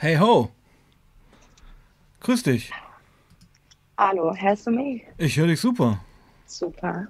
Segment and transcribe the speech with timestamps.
[0.00, 0.48] Hey ho!
[2.20, 2.70] Grüß dich.
[3.96, 5.02] Hallo, hörst du mich?
[5.16, 5.98] Ich höre dich super.
[6.46, 7.08] Super.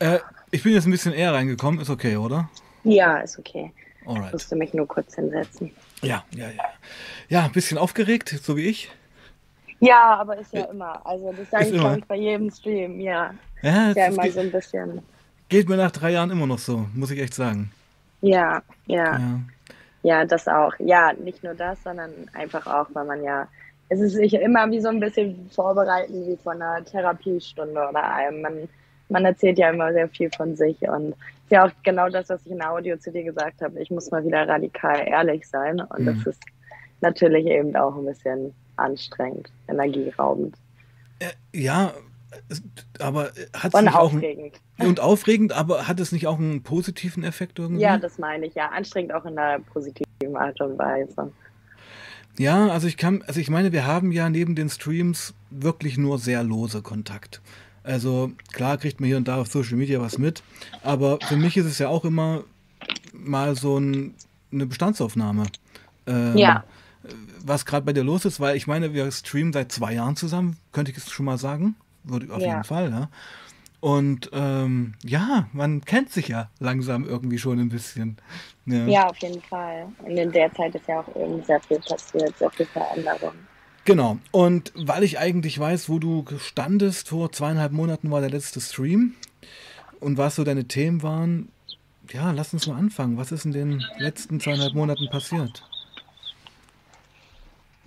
[0.00, 0.18] Äh,
[0.50, 2.50] ich bin jetzt ein bisschen eher reingekommen, ist okay, oder?
[2.82, 3.72] Ja, ist okay.
[4.06, 4.26] Alright.
[4.26, 5.70] Ich musste mich nur kurz hinsetzen.
[6.02, 6.64] Ja, ja, ja.
[7.28, 8.90] Ja, ein bisschen aufgeregt, so wie ich.
[9.78, 11.04] Ja, aber ist ja immer.
[11.06, 11.96] Also das sage ich, immer.
[12.08, 13.32] bei jedem Stream, ja.
[13.62, 15.02] Ja, Ist ja immer geht, so ein bisschen.
[15.48, 17.70] geht mir nach drei Jahren immer noch so, muss ich echt sagen.
[18.20, 19.40] Ja, ja, Ja.
[20.04, 20.74] Ja, das auch.
[20.78, 23.48] Ja, nicht nur das, sondern einfach auch, weil man ja,
[23.88, 28.42] es ist sich immer wie so ein bisschen vorbereiten wie von einer Therapiestunde oder einem.
[28.42, 28.68] Man,
[29.08, 32.44] man erzählt ja immer sehr viel von sich und ist ja auch genau das, was
[32.44, 33.80] ich in der Audio zu dir gesagt habe.
[33.80, 36.04] Ich muss mal wieder radikal ehrlich sein und Mhm.
[36.04, 36.42] das ist
[37.00, 40.54] natürlich eben auch ein bisschen anstrengend, energieraubend
[41.18, 41.92] Äh, ja,
[42.98, 44.60] aber hat es nicht auch einen, aufregend.
[44.78, 47.82] und aufregend, aber hat es nicht auch einen positiven Effekt irgendwie?
[47.82, 48.68] Ja, das meine ich, ja.
[48.70, 51.32] Anstrengend auch in einer positiven Art und Weise.
[52.38, 56.18] Ja, also ich kann, also ich meine, wir haben ja neben den Streams wirklich nur
[56.18, 57.40] sehr lose Kontakt.
[57.84, 60.42] Also klar kriegt man hier und da auf Social Media was mit,
[60.82, 62.44] aber für mich ist es ja auch immer
[63.12, 64.14] mal so ein,
[64.52, 65.44] eine Bestandsaufnahme.
[66.06, 66.64] Ähm, Ja.
[67.44, 70.56] Was gerade bei dir los ist, weil ich meine, wir streamen seit zwei Jahren zusammen,
[70.72, 71.76] könnte ich es schon mal sagen.
[72.04, 72.48] Würde auf Ja.
[72.48, 73.08] jeden Fall, ja.
[73.80, 78.16] Und ähm, ja, man kennt sich ja langsam irgendwie schon ein bisschen.
[78.64, 78.86] Ja.
[78.86, 79.88] Ja, auf jeden Fall.
[79.98, 83.32] Und in der Zeit ist ja auch eben sehr viel passiert, sehr viel Veränderung.
[83.84, 84.16] Genau.
[84.30, 89.14] Und weil ich eigentlich weiß, wo du standest, vor zweieinhalb Monaten war der letzte Stream
[90.00, 91.50] und was so deine Themen waren,
[92.10, 93.18] ja, lass uns mal anfangen.
[93.18, 95.62] Was ist in den letzten zweieinhalb Monaten passiert?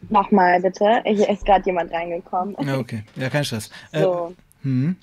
[0.09, 1.01] Nochmal bitte.
[1.05, 2.55] Hier ist gerade jemand reingekommen.
[2.65, 3.03] Ja, okay.
[3.15, 3.69] Ja, kein Stress.
[3.91, 4.95] Äh, So, hm.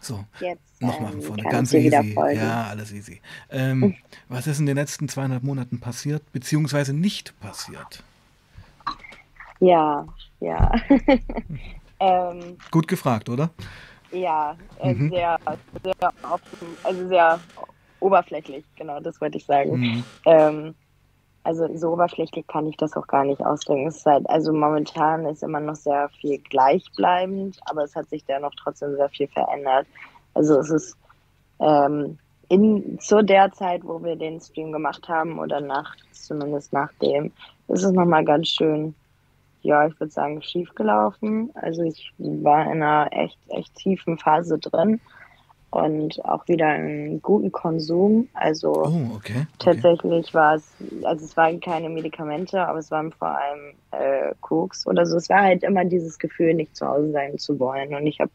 [0.00, 1.42] So, jetzt nochmal von ähm, vorne.
[1.42, 2.14] kann Ganz easy.
[2.34, 3.20] Ja, alles easy.
[3.50, 3.94] Ähm,
[4.28, 8.02] was ist in den letzten zweieinhalb Monaten passiert, beziehungsweise nicht passiert?
[9.60, 10.06] Ja,
[10.40, 10.72] ja.
[12.00, 13.50] ähm, Gut gefragt, oder?
[14.12, 15.10] ja, äh, Mhm.
[15.10, 15.36] sehr,
[15.84, 17.40] sehr offen, also sehr
[18.00, 19.78] oberflächlich, genau, das wollte ich sagen.
[19.78, 20.04] Mhm.
[20.24, 20.74] Ähm,
[21.42, 23.86] also so oberflächlich kann ich das auch gar nicht ausdrücken.
[23.86, 28.24] Es ist halt, also momentan ist immer noch sehr viel gleichbleibend, aber es hat sich
[28.24, 29.86] dennoch trotzdem sehr viel verändert.
[30.34, 30.96] Also es ist
[31.60, 32.18] ähm,
[32.48, 37.32] in zu der Zeit, wo wir den Stream gemacht haben, oder nach, zumindest nachdem,
[37.68, 38.94] ist es nochmal ganz schön,
[39.62, 41.50] ja, ich würde sagen, schief gelaufen.
[41.54, 45.00] Also ich war in einer echt, echt tiefen Phase drin
[45.70, 48.28] und auch wieder in guten Konsum.
[48.34, 49.16] Also Oh, okay.
[49.16, 49.46] okay.
[49.58, 54.86] Tatsächlich war es, also es waren keine Medikamente, aber es waren vor allem äh, Koks
[54.86, 55.16] oder so.
[55.16, 57.94] Es war halt immer dieses Gefühl, nicht zu Hause sein zu wollen.
[57.94, 58.32] Und ich habe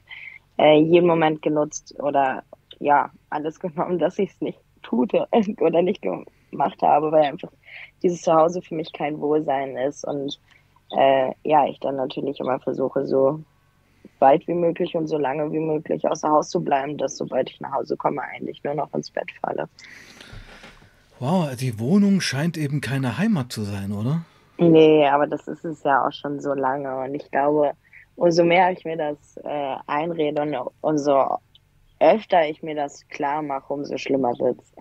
[0.57, 2.44] äh, jeden Moment genutzt oder
[2.79, 5.28] ja, alles genommen, dass ich es nicht tute
[5.59, 7.52] oder nicht gemacht habe, weil einfach
[8.02, 10.06] dieses Zuhause für mich kein Wohlsein ist.
[10.06, 10.40] Und
[10.97, 13.41] äh, ja, ich dann natürlich immer versuche, so
[14.20, 17.59] weit wie möglich und so lange wie möglich außer Haus zu bleiben, dass sobald ich
[17.62, 19.68] nach Hause komme, eigentlich nur noch ins Bett falle.
[21.20, 24.26] Wow, die Wohnung scheint eben keine Heimat zu sein, oder?
[24.58, 26.98] Nee, aber das ist es ja auch schon so lange.
[26.98, 27.72] Und ich glaube,
[28.16, 31.40] umso mehr ich mir das äh, einrede und umso
[32.00, 34.74] öfter ich mir das klar mache, umso schlimmer wird's.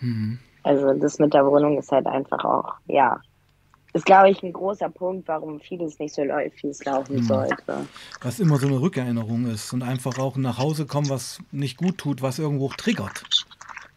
[0.00, 0.38] Mhm.
[0.62, 3.20] Also das mit der Wohnung ist halt einfach auch, ja,
[3.94, 7.22] ist glaube ich ein großer Punkt, warum vieles nicht so läuft, wie es laufen Mhm.
[7.22, 7.86] sollte.
[8.20, 11.98] Was immer so eine Rückerinnerung ist und einfach auch nach Hause kommen, was nicht gut
[11.98, 13.24] tut, was irgendwo triggert.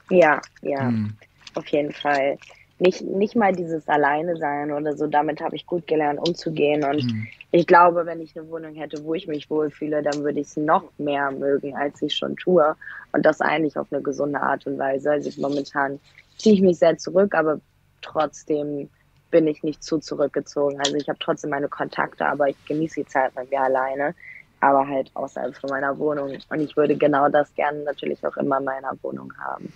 [0.10, 1.14] Ja, ja, Hm.
[1.56, 2.38] auf jeden Fall.
[2.80, 6.84] Nicht, nicht mal dieses Alleine sein oder so, damit habe ich gut gelernt umzugehen.
[6.84, 7.28] Und Hm.
[7.52, 10.58] ich glaube, wenn ich eine Wohnung hätte, wo ich mich wohlfühle, dann würde ich es
[10.58, 12.76] noch mehr mögen, als ich schon tue.
[13.14, 15.10] Und das eigentlich auf eine gesunde Art und Weise.
[15.10, 16.00] Also momentan
[16.38, 17.60] ziehe ich mich sehr zurück, aber
[18.04, 18.90] trotzdem
[19.32, 20.80] bin ich nicht zu zurückgezogen.
[20.80, 24.16] Also ich habe trotzdem meine Kontakte, aber ich genieße die Zeit mit mir alleine,
[24.60, 26.38] aber halt außerhalb von meiner Wohnung.
[26.50, 29.72] Und ich würde genau das gerne natürlich auch immer in meiner Wohnung haben.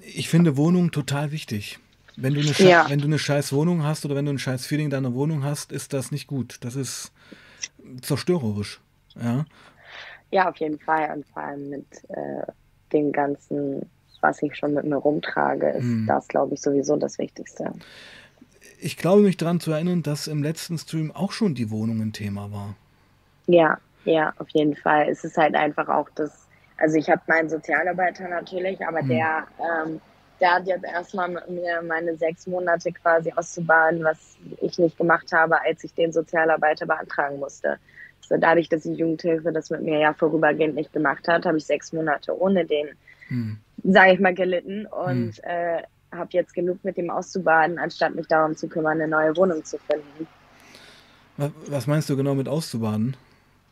[0.00, 1.78] Ich finde Wohnung total wichtig.
[2.16, 2.86] Wenn du, eine Sche Ja.
[2.88, 5.44] wenn du eine scheiß Wohnung hast oder wenn du ein scheiß Feeling in deiner Wohnung
[5.44, 6.58] hast, ist das nicht gut.
[6.62, 7.12] Das ist
[8.02, 8.80] zerstörerisch.
[9.14, 9.44] Ja.
[10.30, 11.10] Ja, auf jeden Fall.
[11.14, 12.42] Und vor allem mit äh,
[12.92, 13.88] dem Ganzen,
[14.20, 16.06] was ich schon mit mir rumtrage, ist Hm.
[16.06, 17.72] das, glaube ich, sowieso das Wichtigste.
[18.80, 22.12] Ich glaube mich daran zu erinnern, dass im letzten Stream auch schon die Wohnung ein
[22.12, 22.76] Thema war.
[23.46, 25.08] Ja, ja, auf jeden Fall.
[25.08, 26.46] Es ist halt einfach auch das,
[26.76, 29.08] also ich habe meinen Sozialarbeiter natürlich, aber Hm.
[29.08, 30.00] der, ähm,
[30.40, 35.32] der hat jetzt erstmal mit mir meine sechs Monate quasi auszubaden, was ich nicht gemacht
[35.32, 37.78] habe, als ich den Sozialarbeiter beantragen musste.
[38.20, 41.66] So dadurch, dass die Jugendhilfe das mit mir ja vorübergehend nicht gemacht hat, habe ich
[41.66, 42.88] sechs Monate ohne den
[43.28, 43.58] Hm.
[43.82, 48.56] sage ich mal, gelitten und äh, habe jetzt genug mit dem auszubaden, anstatt mich darum
[48.56, 50.26] zu kümmern, eine neue Wohnung zu finden.
[51.66, 53.16] Was meinst du genau mit auszubaden?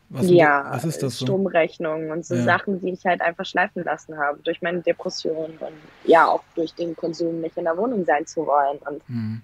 [0.08, 1.26] Was, ja, was ist das so?
[1.26, 2.44] Stromrechnungen und so ja.
[2.44, 5.72] Sachen, die ich halt einfach schleifen lassen habe durch meine Depression und
[6.04, 8.78] ja auch durch den Konsum nicht in der Wohnung sein zu wollen.
[8.88, 9.42] Und mhm.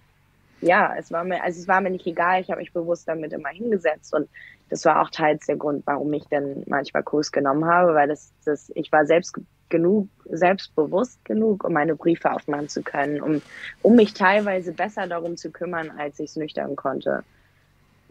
[0.61, 3.33] ja, es war mir, also es war mir nicht egal, ich habe mich bewusst damit
[3.33, 4.29] immer hingesetzt und
[4.71, 8.33] das war auch teils der Grund, warum ich dann manchmal Kurs genommen habe, weil das,
[8.45, 9.35] das, ich war selbst
[9.73, 13.43] genug, selbstbewusst genug, um meine Briefe aufmachen zu können, um,
[13.83, 17.25] um mich teilweise besser darum zu kümmern, als ich es nüchtern konnte.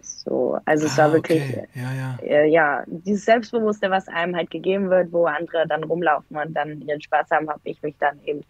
[0.01, 1.67] So, also es ah, war wirklich, okay.
[1.75, 2.17] ja, ja.
[2.23, 6.81] Äh, ja, dieses Selbstbewusste, was einem halt gegeben wird, wo andere dann rumlaufen und dann
[6.81, 8.41] ihren Spaß haben, habe ich mich dann eben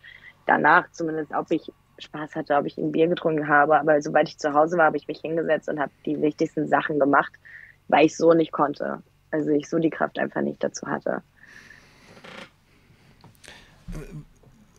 [0.48, 1.70] danach, zumindest ob ich
[2.00, 4.98] Spaß hatte, ob ich ein Bier getrunken habe, aber sobald ich zu Hause war, habe
[4.98, 7.34] ich mich hingesetzt und habe die wichtigsten Sachen gemacht,
[7.90, 9.04] weil ich so nicht konnte.
[9.30, 11.22] Also ich so die Kraft einfach nicht dazu hatte.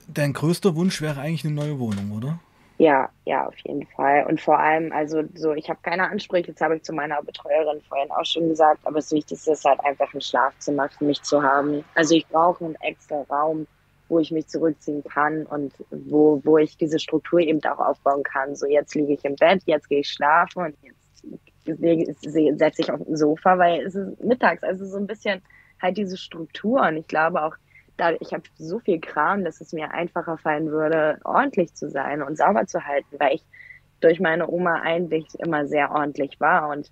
[0.09, 2.38] Dein größter Wunsch wäre eigentlich eine neue Wohnung, oder?
[2.79, 4.26] Ja, ja, auf jeden Fall.
[4.26, 7.81] Und vor allem, also so, ich habe keine Ansprüche, jetzt habe ich zu meiner Betreuerin
[7.88, 11.43] vorhin auch schon gesagt, aber das Wichtigste ist halt einfach ein Schlafzimmer für mich zu
[11.43, 11.85] haben.
[11.94, 13.67] Also ich brauche einen extra Raum,
[14.09, 18.56] wo ich mich zurückziehen kann und wo, wo ich diese Struktur eben auch aufbauen kann.
[18.56, 23.03] So, jetzt liege ich im Bett, jetzt gehe ich schlafen und jetzt setze ich auf
[23.05, 25.41] dem Sofa, weil es ist mittags, also so ein bisschen
[25.81, 26.82] halt diese Struktur.
[26.82, 27.55] Und ich glaube auch,
[28.20, 32.37] ich habe so viel Kram, dass es mir einfacher fallen würde, ordentlich zu sein und
[32.37, 33.44] sauber zu halten, weil ich
[34.00, 36.90] durch meine Oma eigentlich immer sehr ordentlich war und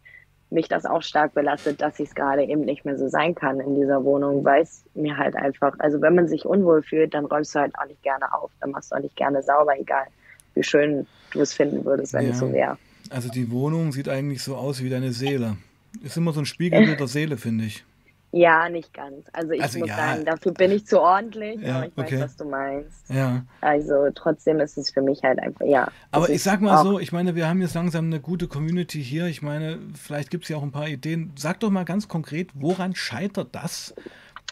[0.50, 3.60] mich das auch stark belastet, dass ich es gerade eben nicht mehr so sein kann
[3.60, 7.24] in dieser Wohnung, weil es mir halt einfach, also wenn man sich unwohl fühlt, dann
[7.26, 10.06] räumst du halt auch nicht gerne auf, dann machst du auch nicht gerne sauber, egal
[10.54, 12.32] wie schön du es finden würdest, wenn ja.
[12.32, 12.76] es so wäre.
[13.10, 15.56] Also die Wohnung sieht eigentlich so aus wie deine Seele.
[16.02, 17.84] Ist immer so ein Spiegelbild der Seele, finde ich.
[18.32, 19.26] Ja, nicht ganz.
[19.32, 19.96] Also ich also, muss ja.
[19.96, 22.14] sagen, dafür bin ich zu ordentlich, ja, aber ich okay.
[22.16, 23.10] weiß, was du meinst.
[23.10, 23.44] Ja.
[23.60, 25.88] Also trotzdem ist es für mich halt einfach, ja.
[26.12, 29.26] Aber ich sag mal so, ich meine, wir haben jetzt langsam eine gute Community hier.
[29.26, 31.32] Ich meine, vielleicht gibt es ja auch ein paar Ideen.
[31.36, 33.94] Sag doch mal ganz konkret, woran scheitert das,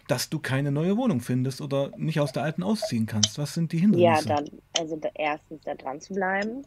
[0.08, 3.38] dass du keine neue Wohnung findest oder nicht aus der alten ausziehen kannst?
[3.38, 4.28] Was sind die Hindernisse?
[4.28, 6.64] Ja, dann, also da, erstens da dran zu bleiben.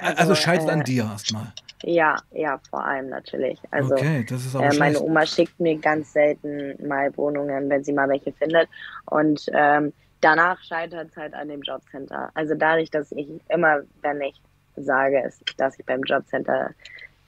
[0.00, 1.52] Also, also scheitert äh, an dir erstmal.
[1.84, 3.58] Ja, ja, vor allem natürlich.
[3.70, 7.82] Also okay, das ist aber äh, meine Oma schickt mir ganz selten mal Wohnungen, wenn
[7.82, 8.68] sie mal welche findet.
[9.06, 12.30] Und ähm, danach scheitert es halt an dem Jobcenter.
[12.34, 14.40] Also dadurch, dass ich immer, wenn ich
[14.76, 16.70] sage, dass ich beim Jobcenter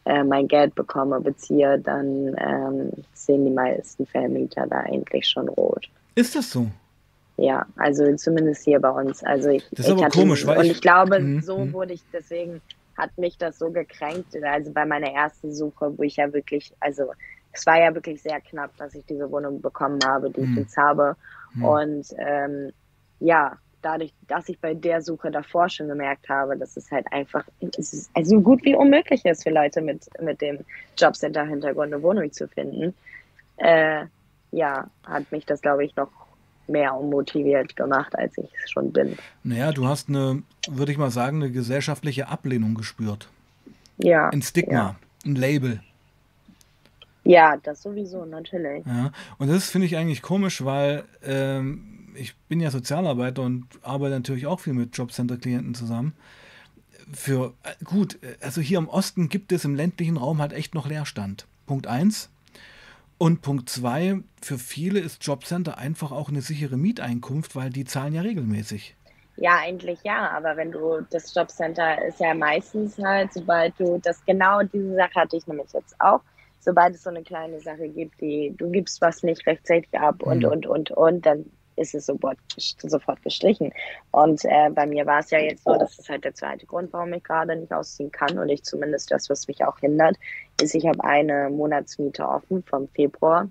[0.05, 5.88] äh, mein Geld bekomme, beziehe, dann ähm, sehen die meisten Vermieter da eigentlich schon rot.
[6.14, 6.69] Ist das so?
[7.36, 9.25] Ja, also zumindest hier bei uns.
[9.25, 11.72] Also ich, das ist aber hatte, komisch, weil und ich, ich glaube, mh, so mh.
[11.72, 12.60] wurde ich deswegen
[12.96, 17.12] hat mich das so gekränkt, also bei meiner ersten Suche, wo ich ja wirklich, also
[17.52, 20.76] es war ja wirklich sehr knapp, dass ich diese Wohnung bekommen habe, die ich jetzt
[20.76, 21.16] habe.
[21.54, 21.64] Hm.
[21.64, 22.72] Und ähm,
[23.20, 27.44] ja, dadurch, dass ich bei der Suche davor schon gemerkt habe, dass es halt einfach,
[27.78, 30.60] es ist also gut wie unmöglich ist für Leute mit, mit dem
[30.96, 32.94] Jobcenter-Hintergrund eine Wohnung zu finden,
[33.56, 34.04] äh,
[34.50, 36.10] ja, hat mich das, glaube ich, noch
[36.69, 39.16] mehr unmotiviert gemacht, als ich es schon bin.
[39.43, 43.28] Naja, du hast eine, würde ich mal sagen, eine gesellschaftliche Ablehnung gespürt.
[43.99, 44.28] Ja.
[44.31, 44.96] Ein Stigma, ja.
[45.25, 45.81] ein Label.
[47.25, 48.84] Ja, das sowieso, natürlich.
[48.87, 54.14] Ja, und das finde ich eigentlich komisch, weil ähm, ich bin ja Sozialarbeiter und arbeite
[54.14, 56.12] natürlich auch viel mit Jobcenter-Klienten zusammen.
[57.12, 60.86] Für, äh, gut, also hier im Osten gibt es im ländlichen Raum halt echt noch
[60.86, 61.46] Leerstand.
[61.67, 62.29] Punkt eins.
[63.19, 68.15] Und Punkt zwei, für viele ist Jobcenter einfach auch eine sichere Mieteinkunft, weil die zahlen
[68.15, 68.97] ja regelmäßig.
[69.37, 74.25] Ja, eigentlich ja, aber wenn du das Jobcenter ist ja meistens halt, sobald du das
[74.25, 76.21] genau diese Sache hatte ich nämlich jetzt auch,
[76.61, 80.39] sobald es so eine kleine Sache gibt, die du gibst was nicht rechtzeitig ab und
[80.39, 80.51] mhm.
[80.51, 83.72] und und und, dann ist es sofort, sofort gestrichen.
[84.10, 86.93] Und äh, bei mir war es ja jetzt so, das ist halt der zweite Grund,
[86.93, 90.16] warum ich gerade nicht ausziehen kann und ich zumindest das, was mich auch hindert,
[90.60, 93.48] ist, ich habe eine Monatsmiete offen vom Februar,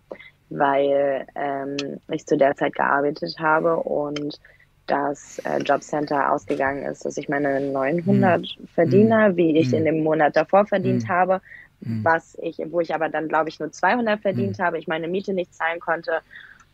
[0.50, 1.78] weil ähm,
[2.10, 4.40] ich zu der Zeit gearbeitet habe und
[4.88, 8.68] das äh, Jobcenter ausgegangen ist, dass ich meine 900 hm.
[8.68, 9.38] verdiene, hm.
[9.38, 9.80] wie ich hm.
[9.80, 11.10] in dem Monat davor verdient hm.
[11.10, 11.42] habe,
[11.84, 12.04] hm.
[12.04, 14.66] was ich, wo ich aber dann glaube ich nur 200 verdient hm.
[14.66, 16.20] habe, ich meine Miete nicht zahlen konnte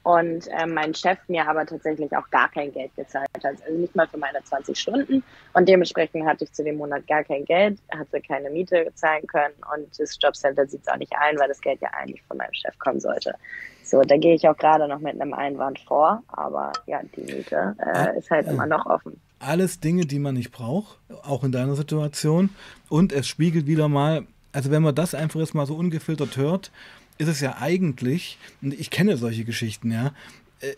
[0.09, 3.95] und äh, mein Chef mir aber tatsächlich auch gar kein Geld gezahlt hat, also nicht
[3.95, 5.23] mal für meine 20 Stunden.
[5.53, 9.53] Und dementsprechend hatte ich zu dem Monat gar kein Geld, hatte keine Miete zahlen können
[9.71, 12.53] und das Jobcenter sieht es auch nicht ein, weil das Geld ja eigentlich von meinem
[12.53, 13.35] Chef kommen sollte.
[13.83, 17.75] So, da gehe ich auch gerade noch mit einem Einwand vor, aber ja, die Miete
[17.85, 19.21] äh, ist halt immer noch offen.
[19.37, 22.49] Alles Dinge, die man nicht braucht, auch in deiner Situation.
[22.89, 26.71] Und es spiegelt wieder mal, also wenn man das einfach jetzt mal so ungefiltert hört,
[27.19, 30.13] ist es ja eigentlich, und ich kenne solche Geschichten, ja,
[30.61, 30.73] äh,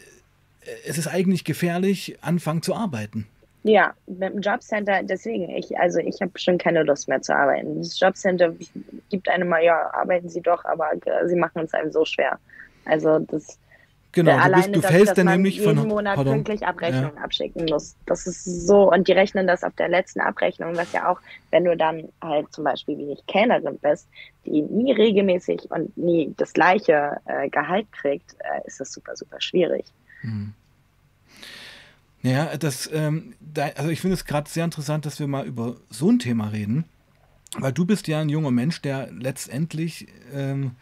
[0.85, 3.27] es ist eigentlich gefährlich, anfangen zu arbeiten.
[3.63, 7.77] Ja, mit dem Jobcenter, deswegen, ich, also ich habe schon keine Lust mehr zu arbeiten.
[7.77, 8.53] Das Jobcenter
[9.09, 10.89] gibt einem mal, ja, arbeiten Sie doch, aber
[11.27, 12.39] sie machen es einem so schwer.
[12.85, 13.59] Also das
[14.13, 17.21] Genau, du, bist, du fällst dann nämlich jeden von Monat pardon, pünktlich Abrechnungen ja.
[17.21, 17.95] abschicken muss.
[18.05, 21.63] Das ist so und die rechnen das auf der letzten Abrechnung, was ja auch, wenn
[21.63, 24.09] du dann halt zum Beispiel wie ich Kellnerin bist,
[24.45, 29.39] die nie regelmäßig und nie das gleiche äh, Gehalt kriegt, äh, ist das super super
[29.39, 29.85] schwierig.
[30.21, 30.53] Hm.
[32.21, 35.77] Ja, das, ähm, da, also ich finde es gerade sehr interessant, dass wir mal über
[35.89, 36.85] so ein Thema reden,
[37.57, 40.75] weil du bist ja ein junger Mensch, der letztendlich ähm,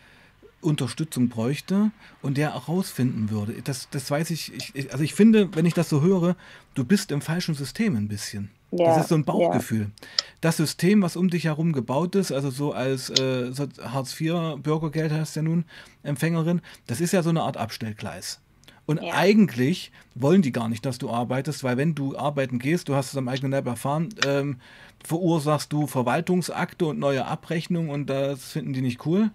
[0.61, 3.55] Unterstützung bräuchte und der auch rausfinden würde.
[3.63, 6.35] Das, das weiß ich, ich, also ich finde, wenn ich das so höre,
[6.73, 8.49] du bist im falschen System ein bisschen.
[8.71, 9.81] Ja, das ist so ein Bauchgefühl.
[9.81, 10.07] Ja.
[10.41, 14.57] Das System, was um dich herum gebaut ist, also so als äh, so Hartz IV,
[14.61, 15.65] Bürgergeld heißt ja nun,
[16.03, 18.39] Empfängerin, das ist ja so eine Art Abstellgleis.
[18.85, 19.13] Und ja.
[19.13, 23.11] eigentlich wollen die gar nicht, dass du arbeitest, weil wenn du arbeiten gehst, du hast
[23.11, 24.57] es am eigenen Leib erfahren, ähm,
[25.03, 29.29] verursachst du Verwaltungsakte und neue Abrechnungen und das finden die nicht cool.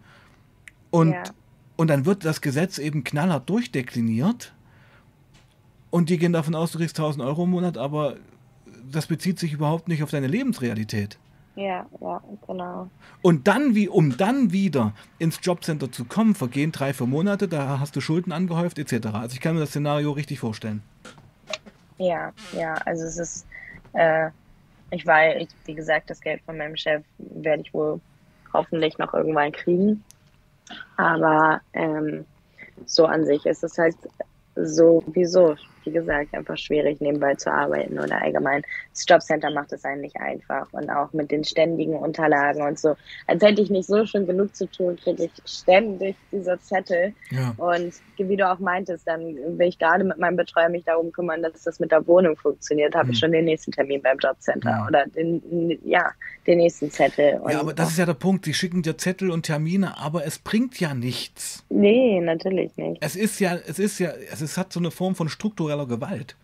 [0.95, 1.25] Und, ja.
[1.75, 4.53] und dann wird das Gesetz eben knallhart durchdekliniert.
[5.91, 8.15] Und die gehen davon aus, du kriegst 1000 Euro im Monat, aber
[8.93, 11.19] das bezieht sich überhaupt nicht auf deine Lebensrealität.
[11.57, 12.89] Ja, ja, genau.
[13.23, 17.81] Und dann, wie, um dann wieder ins Jobcenter zu kommen, vergehen drei, vier Monate, da
[17.81, 19.09] hast du Schulden angehäuft, etc.
[19.15, 20.81] Also ich kann mir das Szenario richtig vorstellen.
[21.99, 23.47] Ja, ja, also es ist,
[23.95, 24.31] äh,
[24.93, 28.01] ich weiß, wie gesagt, das Geld von meinem Chef werde ich wohl
[28.53, 30.05] hoffentlich noch irgendwann kriegen.
[30.97, 32.27] Aber ähm,
[32.87, 33.97] so an sich ist es halt
[34.55, 38.63] sowieso wie gesagt, einfach schwierig nebenbei zu arbeiten oder allgemein.
[38.93, 42.97] Das Jobcenter macht es eigentlich einfach und auch mit den ständigen Unterlagen und so.
[43.27, 47.15] Als hätte ich nicht so schon genug zu tun, kriege ich ständig diese Zettel.
[47.31, 47.55] Ja.
[47.57, 49.21] Und wie du auch meintest, dann
[49.59, 52.95] will ich gerade mit meinem Betreuer mich darum kümmern, dass das mit der Wohnung funktioniert,
[52.95, 53.13] habe mhm.
[53.13, 54.87] ich schon den nächsten Termin beim Jobcenter ja.
[54.87, 56.11] oder den, ja,
[56.47, 57.41] den nächsten Zettel.
[57.41, 58.47] Und ja, aber das ist ja der Punkt.
[58.47, 61.65] Die schicken dir Zettel und Termine, aber es bringt ja nichts.
[61.69, 63.03] Nee, natürlich nicht.
[63.03, 65.29] Es ist ja, es ist ja, es ist, hat so eine Form von
[65.75, 66.37] struktureller Gewalt.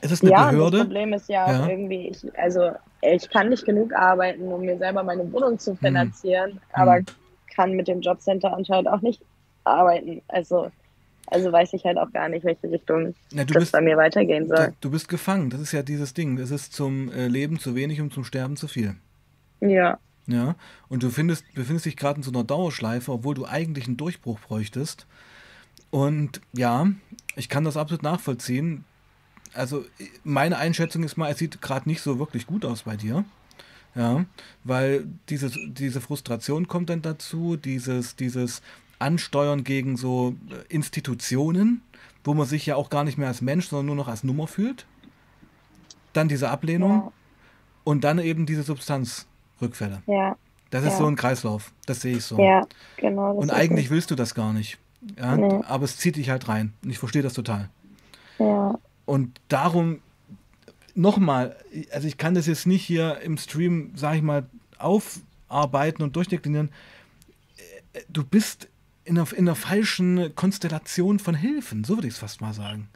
[0.00, 0.78] Es ist eine ja, Behörde.
[0.78, 1.68] Das Problem ist ja, ja.
[1.68, 5.78] irgendwie, ich, also ich kann nicht genug arbeiten, um mir selber meine Wohnung zu hm.
[5.78, 6.60] finanzieren, hm.
[6.72, 7.06] aber hm.
[7.54, 9.22] kann mit dem Jobcenter anscheinend auch nicht
[9.64, 10.20] arbeiten.
[10.28, 10.70] Also,
[11.26, 14.48] also weiß ich halt auch gar nicht, welche Richtung ja, das bist, bei mir weitergehen
[14.48, 14.74] soll.
[14.80, 16.36] Du bist gefangen, das ist ja dieses Ding.
[16.36, 18.94] Das ist zum äh, Leben zu wenig und zum Sterben zu viel.
[19.60, 19.98] Ja.
[20.26, 20.56] Ja,
[20.90, 24.38] und du findest, befindest dich gerade in so einer Dauerschleife, obwohl du eigentlich einen Durchbruch
[24.40, 25.06] bräuchtest.
[25.90, 26.88] Und ja,
[27.36, 28.84] ich kann das absolut nachvollziehen.
[29.54, 29.84] Also
[30.24, 33.24] meine Einschätzung ist mal, es sieht gerade nicht so wirklich gut aus bei dir.
[33.94, 34.26] Ja,
[34.64, 38.62] weil diese, diese Frustration kommt dann dazu, dieses, dieses
[38.98, 41.82] Ansteuern gegen so äh, Institutionen,
[42.22, 44.46] wo man sich ja auch gar nicht mehr als Mensch, sondern nur noch als Nummer
[44.46, 44.86] fühlt.
[46.12, 47.12] Dann diese Ablehnung ja.
[47.84, 50.02] und dann eben diese Substanzrückfälle.
[50.06, 50.36] Ja.
[50.70, 50.98] Das ist ja.
[50.98, 52.38] so ein Kreislauf, das sehe ich so.
[52.38, 52.66] Ja,
[52.98, 53.32] genau.
[53.32, 54.78] Und eigentlich willst du das gar nicht.
[55.16, 55.62] Ja, nee.
[55.66, 56.72] Aber es zieht dich halt rein.
[56.82, 57.68] Und ich verstehe das total.
[58.38, 58.78] Ja.
[59.04, 60.00] Und darum
[60.94, 61.56] nochmal,
[61.92, 64.46] also ich kann das jetzt nicht hier im Stream, sag ich mal,
[64.78, 66.70] aufarbeiten und durchdeklinieren.
[68.08, 68.68] Du bist
[69.04, 72.88] in einer, in einer falschen Konstellation von Hilfen, so würde ich es fast mal sagen.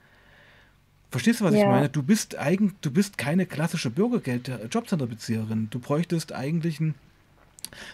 [1.10, 1.60] Verstehst du, was ja.
[1.60, 1.88] ich meine?
[1.88, 5.68] Du bist eigentlich, du bist keine klassische Bürgergeld-Jobcenter-Bezieherin.
[5.70, 6.94] Du bräuchtest eigentlich einen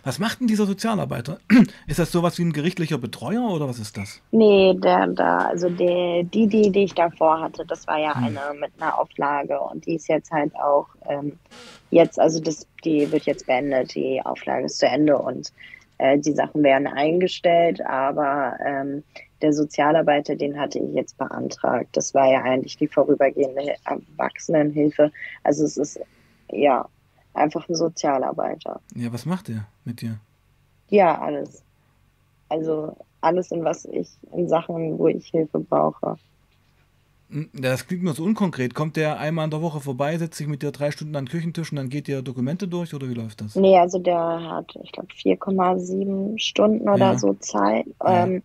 [0.04, 1.38] was macht denn dieser Sozialarbeiter?
[1.86, 4.20] Ist das sowas wie ein gerichtlicher Betreuer oder was ist das?
[4.30, 8.24] Nee, der da, also der, die, die, die ich davor hatte, das war ja hm.
[8.24, 11.38] eine mit einer Auflage und die ist jetzt halt auch ähm,
[11.90, 15.52] jetzt, also das, die wird jetzt beendet, die Auflage ist zu Ende und
[15.98, 19.02] äh, die Sachen werden eingestellt, aber ähm,
[19.42, 21.88] der Sozialarbeiter, den hatte ich jetzt beantragt.
[21.92, 25.12] Das war ja eigentlich die vorübergehende Erwachsenenhilfe.
[25.44, 26.00] Also es ist
[26.50, 26.88] ja
[27.38, 28.80] einfach ein Sozialarbeiter.
[28.94, 30.18] Ja, was macht er mit dir?
[30.90, 31.62] Ja, alles.
[32.48, 36.16] Also alles, in was ich, in Sachen, wo ich Hilfe brauche.
[37.30, 38.74] Hm, das klingt nur so unkonkret.
[38.74, 41.30] Kommt der einmal in der Woche vorbei, setzt sich mit dir drei Stunden an den
[41.30, 43.54] Küchentisch und dann geht ihr Dokumente durch oder wie läuft das?
[43.54, 47.18] Nee, also der hat, ich glaube, 4,7 Stunden oder ja.
[47.18, 47.86] so Zeit.
[48.02, 48.24] Ja.
[48.24, 48.42] Ähm,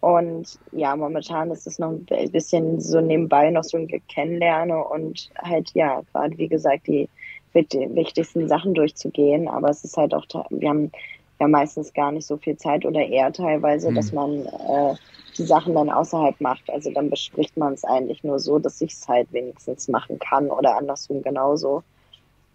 [0.00, 5.30] und ja, momentan ist es noch ein bisschen so nebenbei noch so ein Kennenlernen und
[5.40, 7.08] halt, ja, gerade wie gesagt, die
[7.54, 9.48] mit den wichtigsten Sachen durchzugehen.
[9.48, 10.92] Aber es ist halt auch, wir haben
[11.40, 13.94] ja meistens gar nicht so viel Zeit oder eher teilweise, mhm.
[13.94, 14.94] dass man äh,
[15.36, 16.68] die Sachen dann außerhalb macht.
[16.70, 20.48] Also dann bespricht man es eigentlich nur so, dass ich es halt wenigstens machen kann
[20.48, 21.82] oder andersrum genauso.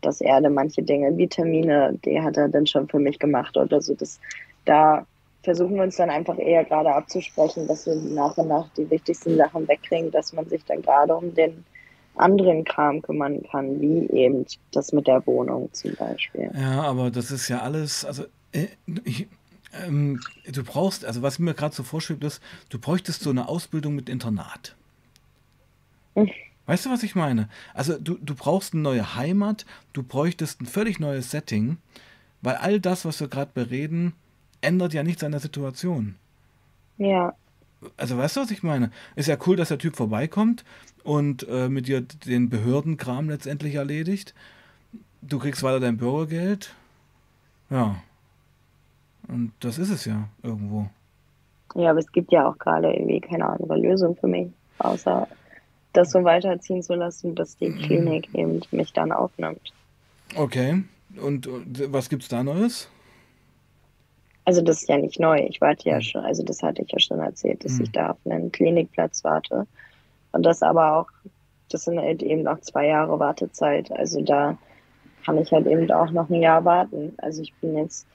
[0.02, 3.58] Dass er dann manche Dinge wie Termine, die hat er dann schon für mich gemacht
[3.58, 3.96] oder so.
[3.96, 4.20] Das,
[4.66, 5.06] da
[5.44, 9.38] versuchen wir uns dann einfach eher gerade abzusprechen, dass wir nach und nach die wichtigsten
[9.38, 11.66] Sachen wegkriegen, dass man sich dann gerade um den
[12.20, 16.52] anderen Kram kümmern kann, wie eben das mit der Wohnung zum Beispiel.
[16.54, 18.68] Ja, aber das ist ja alles, also äh,
[19.04, 19.28] ich,
[19.86, 20.20] ähm,
[20.52, 24.10] du brauchst, also was mir gerade so vorschwebt ist, du bräuchtest so eine Ausbildung mit
[24.10, 24.76] Internat.
[26.16, 26.30] Hm.
[26.66, 27.48] Weißt du, was ich meine?
[27.74, 31.78] Also du, du brauchst eine neue Heimat, du bräuchtest ein völlig neues Setting,
[32.42, 34.14] weil all das, was wir gerade bereden,
[34.62, 36.16] ändert ja nichts an der Situation.
[36.98, 37.34] Ja.
[37.96, 38.92] Also weißt du, was ich meine?
[39.16, 40.66] Ist ja cool, dass der Typ vorbeikommt
[41.04, 44.34] und äh, mit dir den Behördenkram letztendlich erledigt.
[45.22, 46.74] Du kriegst weiter dein Bürgergeld.
[47.70, 48.02] Ja.
[49.28, 50.90] Und das ist es ja irgendwo.
[51.76, 54.48] Ja, aber es gibt ja auch gerade irgendwie keine andere Lösung für mich,
[54.80, 55.28] außer
[55.94, 59.74] das so weiterziehen zu lassen, dass die Klinik eben mich dann aufnimmt.
[60.36, 60.84] Okay.
[61.22, 61.50] Und
[61.92, 62.90] was gibt's da Neues?
[64.48, 65.40] Also das ist ja nicht neu.
[65.40, 66.02] Ich warte ja hm.
[66.02, 67.84] schon, also das hatte ich ja schon erzählt, dass mhm.
[67.84, 69.68] ich da auf einen Klinikplatz warte.
[70.32, 71.08] Und das aber auch,
[71.70, 73.92] das sind halt eben noch zwei Jahre Wartezeit.
[73.92, 74.58] Also da
[75.26, 77.12] kann ich halt eben auch noch ein Jahr warten.
[77.18, 78.08] Also ich bin jetzt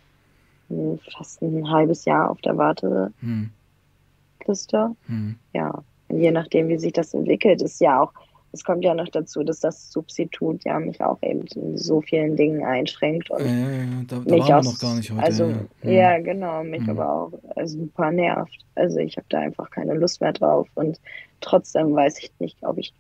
[1.14, 3.12] fast ein halbes Jahr auf der Warteliste.
[3.20, 4.96] Hm.
[5.04, 5.36] Hm.
[5.52, 8.14] Ja, und je nachdem, wie sich das entwickelt, ist ja auch,
[8.52, 12.36] es kommt ja noch dazu, dass das Substitut ja mich auch eben in so vielen
[12.36, 13.84] Dingen einschränkt und ja, ja, ja.
[14.06, 15.22] Da, da mich auch, noch gar nicht heute.
[15.22, 16.90] Also, ja, genau, mich hm.
[16.90, 17.32] aber auch
[17.64, 18.64] super nervt.
[18.74, 21.00] Also ich habe da einfach keine Lust mehr drauf und
[21.40, 22.92] trotzdem weiß ich nicht, ob ich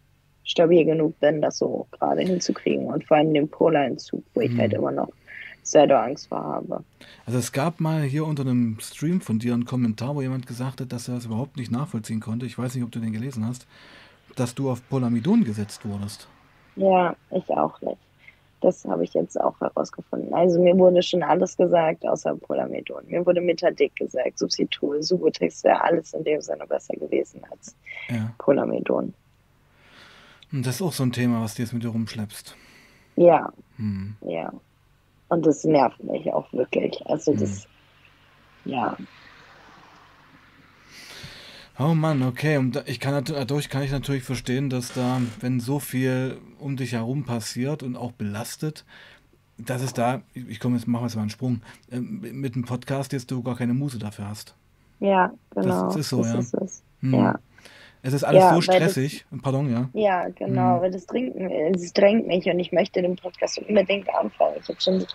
[0.44, 4.72] stabil genug bin, das so gerade hinzukriegen und vor allem den Polar-Entzug, wo ich halt
[4.72, 4.80] hm.
[4.80, 5.12] immer noch
[5.62, 6.82] sehr da Angst vor habe.
[7.24, 10.80] Also es gab mal hier unter einem Stream von dir einen Kommentar, wo jemand gesagt
[10.80, 12.46] hat, dass er das überhaupt nicht nachvollziehen konnte.
[12.46, 13.66] Ich weiß nicht, ob du den gelesen hast,
[14.36, 16.28] dass du auf Polamidon gesetzt wurdest.
[16.76, 17.98] Ja, ich auch nicht.
[18.60, 20.32] Das habe ich jetzt auch herausgefunden.
[20.32, 23.02] Also mir wurde schon alles gesagt, außer Polamidon.
[23.08, 27.74] Mir wurde Metadik gesagt, Substitut, Subutex wäre alles in dem Sinne besser gewesen als
[28.08, 28.32] ja.
[28.38, 29.12] Polamidon.
[30.52, 32.54] Und das ist auch so ein Thema, was du jetzt mit dir rumschleppst.
[33.16, 33.52] Ja.
[33.76, 34.16] Hm.
[34.26, 34.52] Ja.
[35.28, 37.04] Und das nervt mich auch wirklich.
[37.06, 37.66] Also das,
[38.64, 38.72] mhm.
[38.72, 38.96] ja.
[41.78, 42.58] Oh Mann, okay.
[42.58, 46.92] Und ich kann dadurch kann ich natürlich verstehen, dass da, wenn so viel um dich
[46.92, 48.84] herum passiert und auch belastet,
[49.58, 52.64] dass es da, ich komme jetzt, machen wir jetzt mal einen Sprung, ähm, mit dem
[52.64, 54.54] Podcast jetzt du gar keine Muse dafür hast.
[55.00, 55.86] Ja, genau.
[55.86, 56.38] Das ist so, das ja.
[56.38, 56.82] Ist es.
[57.00, 57.14] Hm.
[57.14, 57.38] ja.
[58.02, 59.24] Es ist alles ja, so stressig.
[59.30, 59.88] Das, Pardon, ja.
[59.92, 60.82] Ja, genau, mhm.
[60.82, 61.36] weil das drängt,
[61.72, 64.56] das drängt mich und ich möchte den Podcast unbedingt anfangen.
[64.60, 65.06] Ich habe schon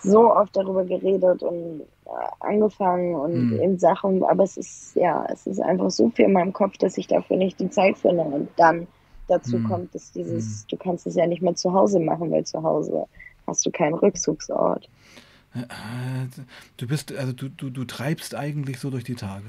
[0.00, 2.08] so oft darüber geredet und äh,
[2.40, 3.60] angefangen und mhm.
[3.60, 6.98] in Sachen, aber es ist, ja, es ist einfach so viel in meinem Kopf, dass
[6.98, 8.22] ich dafür nicht die Zeit finde.
[8.22, 8.86] Und dann
[9.28, 9.68] dazu mhm.
[9.68, 10.68] kommt, dass dieses, mhm.
[10.70, 13.06] du kannst es ja nicht mehr zu Hause machen, weil zu Hause
[13.46, 14.88] hast du keinen Rückzugsort.
[15.54, 16.26] Äh,
[16.76, 19.46] du bist, also du, du, du treibst eigentlich so durch die Tage.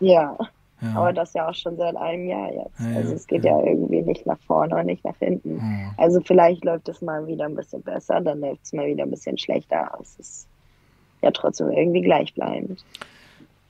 [0.00, 0.36] Ja.
[0.80, 0.94] Ja.
[0.94, 2.80] Aber das ja auch schon seit einem Jahr jetzt.
[2.80, 3.58] Ja, also es geht ja.
[3.58, 3.66] ja.
[3.66, 5.60] irgendwie nicht nach vorne und nicht nach hinten.
[5.96, 9.10] Also vielleicht läuft es mal wieder ein bisschen besser, dann läuft es mal wieder ein
[9.10, 9.92] bisschen schlechter.
[9.92, 10.48] Aber es ist
[11.22, 12.84] ja trotzdem irgendwie gleichbleibend.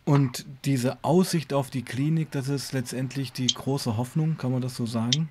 [0.05, 4.77] Und diese Aussicht auf die Klinik, das ist letztendlich die große Hoffnung, kann man das
[4.77, 5.29] so sagen?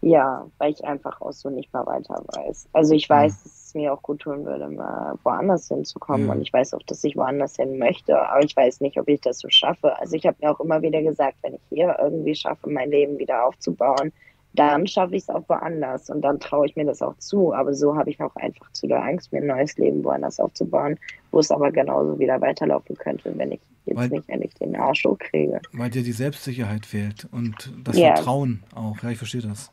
[0.00, 2.68] Ja, weil ich einfach auch so nicht mehr weiter weiß.
[2.72, 6.26] Also ich weiß, es mir auch gut tun würde, mal woanders hinzukommen.
[6.26, 6.32] Ja.
[6.34, 8.18] Und ich weiß auch, dass ich woanders hin möchte.
[8.18, 9.98] Aber ich weiß nicht, ob ich das so schaffe.
[9.98, 13.18] Also ich habe mir auch immer wieder gesagt, wenn ich hier irgendwie schaffe, mein Leben
[13.18, 14.12] wieder aufzubauen,
[14.54, 16.10] dann schaffe ich es auch woanders.
[16.10, 17.54] Und dann traue ich mir das auch zu.
[17.54, 20.98] Aber so habe ich auch einfach zu der Angst, mir ein neues Leben woanders aufzubauen,
[21.30, 25.04] wo es aber genauso wieder weiterlaufen könnte, wenn ich jetzt weil, nicht endlich den Arsch
[25.04, 25.60] hochkriege.
[25.72, 28.14] Weil dir die Selbstsicherheit fehlt und das ja.
[28.14, 29.02] Vertrauen auch.
[29.02, 29.72] Ja, ich verstehe das.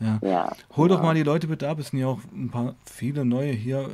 [0.00, 0.18] Ja.
[0.22, 1.78] ja Hol doch mal die Leute bitte ab.
[1.78, 3.88] Es sind ja auch ein paar viele neue hier.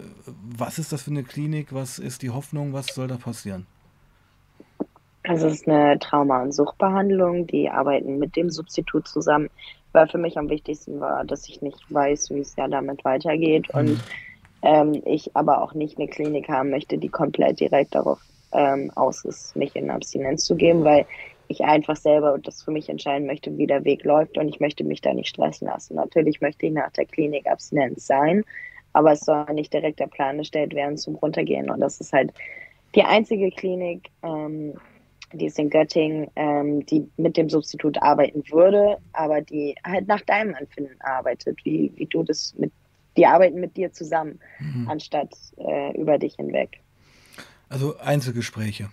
[0.57, 1.73] Was ist das für eine Klinik?
[1.73, 2.73] Was ist die Hoffnung?
[2.73, 3.67] Was soll da passieren?
[5.27, 7.47] Also es ist eine Trauma- und Suchtbehandlung.
[7.47, 9.49] Die arbeiten mit dem Substitut zusammen.
[9.93, 13.69] Weil für mich am wichtigsten war, dass ich nicht weiß, wie es ja damit weitergeht.
[13.73, 13.81] Mhm.
[13.81, 14.01] Und
[14.63, 18.19] ähm, ich aber auch nicht eine Klinik haben möchte, die komplett direkt darauf
[18.53, 21.07] ähm, aus ist, mich in Abstinenz zu geben, weil
[21.49, 24.85] ich einfach selber das für mich entscheiden möchte, wie der Weg läuft und ich möchte
[24.85, 25.97] mich da nicht stressen lassen.
[25.97, 28.45] Natürlich möchte ich nach der Klinik abstinent sein,
[28.93, 32.33] aber es soll nicht direkt der Plan gestellt werden zum Runtergehen und das ist halt
[32.95, 34.75] die einzige Klinik, ähm,
[35.33, 40.21] die ist in Göttingen, ähm, die mit dem Substitut arbeiten würde, aber die halt nach
[40.23, 42.73] deinem Anfinden arbeitet, wie, wie du das mit,
[43.17, 44.89] die arbeiten mit dir zusammen, mhm.
[44.89, 46.81] anstatt äh, über dich hinweg.
[47.69, 48.91] Also Einzelgespräche.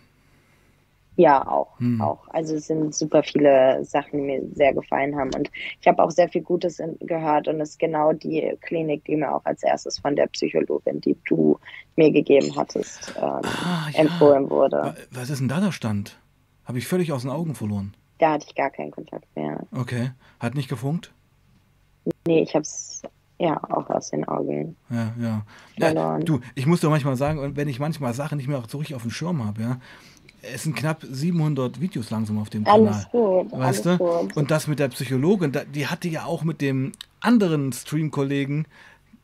[1.18, 2.00] Ja, auch, hm.
[2.00, 2.28] auch.
[2.30, 5.32] Also es sind super viele Sachen, die mir sehr gefallen haben.
[5.36, 9.04] Und ich habe auch sehr viel Gutes in, gehört und es ist genau die Klinik,
[9.06, 11.60] die mir auch als erstes von der Psychologin, die du
[11.98, 14.00] mir gegeben hattest, ähm, ah, ja.
[14.00, 14.96] empfohlen wurde.
[15.12, 16.18] Was ist denn da der Stand?
[16.66, 17.94] Habe ich völlig aus den Augen verloren.
[18.20, 19.66] Da hatte ich gar keinen Kontakt mehr.
[19.76, 20.12] Okay.
[20.40, 21.12] Hat nicht gefunkt?
[22.26, 23.02] Nee, ich hab's
[23.40, 24.78] ja auch aus den Augen.
[24.90, 25.46] Ja, ja.
[25.78, 28.78] ja du, ich muss doch manchmal sagen, wenn ich manchmal Sachen nicht mehr auch so
[28.78, 29.80] richtig auf dem Schirm habe, ja,
[30.42, 32.88] es sind knapp 700 Videos langsam auf dem Kanal.
[32.88, 33.98] Alles gut, weißt du?
[33.98, 34.36] Gut.
[34.36, 38.66] Und das mit der Psychologin, die hatte ja auch mit dem anderen Stream-Kollegen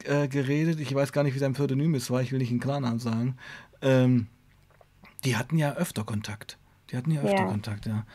[0.04, 0.80] äh, geredet.
[0.80, 3.38] Ich weiß gar nicht, wie sein Pseudonym ist, weil ich will nicht einen Klarnamen sagen.
[3.82, 4.28] Ähm,
[5.26, 6.58] die hatten ja öfter Kontakt.
[6.92, 7.46] Die hatten ja öfter ja.
[7.46, 8.06] Kontakt, ja.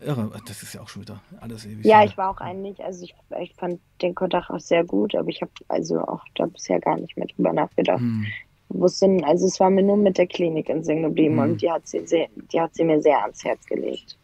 [0.00, 1.84] Irre, das ist ja auch schon wieder alles ewig.
[1.84, 5.28] Ja, ich war auch eigentlich, also ich, ich fand den Kontakt auch sehr gut, aber
[5.28, 8.00] ich habe also auch da bisher gar nicht mehr drüber nachgedacht.
[8.00, 8.26] Hm
[8.68, 11.40] wusste, also es war mir nur mit der Klinik in Sinn geblieben mhm.
[11.40, 14.16] und die hat, sie sehr, die hat sie mir sehr ans Herz gelegt.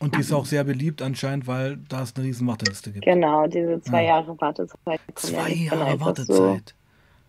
[0.00, 3.04] Und die ist auch sehr beliebt anscheinend, weil da es eine riesen Warteliste gibt.
[3.04, 4.16] Genau, diese zwei ja.
[4.18, 5.00] Jahre Wartezeit.
[5.14, 6.74] Zwei Jahre Wartezeit?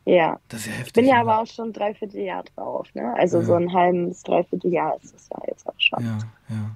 [0.06, 0.40] So, ja.
[0.50, 0.88] Das ist ja heftig.
[0.88, 3.14] Ich bin ja aber auch schon dreiviertel Jahr drauf, ne?
[3.18, 3.46] Also ja.
[3.46, 6.04] so ein halbes, dreiviertel Jahr ist das ja jetzt auch schon.
[6.04, 6.18] Ja,
[6.50, 6.76] ja.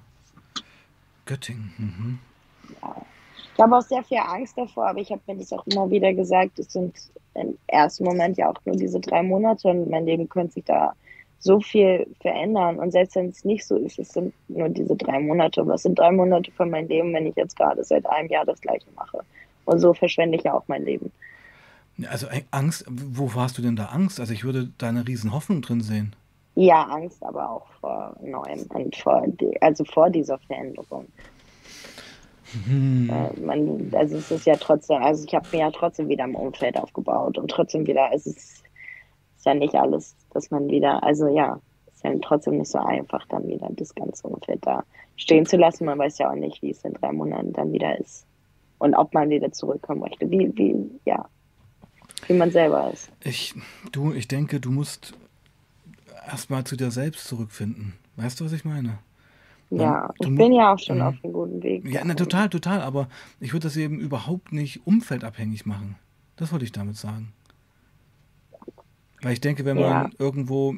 [1.25, 1.73] Göttingen.
[1.77, 2.19] Mhm.
[2.81, 2.95] Ja.
[3.59, 6.13] Ich habe auch sehr viel Angst davor, aber ich habe mir das auch immer wieder
[6.13, 6.95] gesagt, es sind
[7.33, 10.93] im ersten Moment ja auch nur diese drei Monate und mein Leben könnte sich da
[11.39, 12.79] so viel verändern.
[12.79, 15.67] Und selbst wenn es nicht so ist, es sind nur diese drei Monate.
[15.67, 18.61] Was sind drei Monate von meinem Leben, wenn ich jetzt gerade seit einem Jahr das
[18.61, 19.19] Gleiche mache?
[19.65, 21.11] Und so verschwende ich ja auch mein Leben.
[22.09, 24.21] Also äh, Angst, wo hast du denn da Angst?
[24.21, 26.15] Also ich würde da eine riesen Hoffnung drin sehen.
[26.55, 31.07] Ja, Angst, aber auch vor Neuem und vor, die, also vor dieser Veränderung.
[32.65, 33.09] Hm.
[33.09, 36.35] Äh, man, also es ist ja trotzdem, also ich habe mir ja trotzdem wieder ein
[36.35, 38.63] Umfeld aufgebaut und trotzdem wieder, es ist,
[39.37, 41.59] ist ja nicht alles, dass man wieder, also ja,
[41.93, 44.83] ist ja trotzdem nicht so einfach, dann wieder das ganze Umfeld da
[45.15, 45.85] stehen zu lassen.
[45.85, 48.25] Man weiß ja auch nicht, wie es in drei Monaten dann wieder ist
[48.79, 51.27] und ob man wieder zurückkommen möchte, wie, wie, ja,
[52.27, 53.11] wie man selber ist.
[53.23, 53.53] Ich,
[53.91, 55.13] du, ich denke, du musst
[56.27, 57.93] erstmal zu dir selbst zurückfinden.
[58.15, 58.99] Weißt du, was ich meine?
[59.71, 61.03] Ja, ich bin ja auch schon mhm.
[61.03, 61.85] auf einem guten Weg.
[61.87, 62.81] Ja, na, total, total.
[62.81, 63.07] Aber
[63.39, 65.95] ich würde das eben überhaupt nicht umfeldabhängig machen.
[66.37, 67.33] Das wollte ich damit sagen.
[69.21, 70.09] Weil ich denke, wenn man ja.
[70.17, 70.75] irgendwo,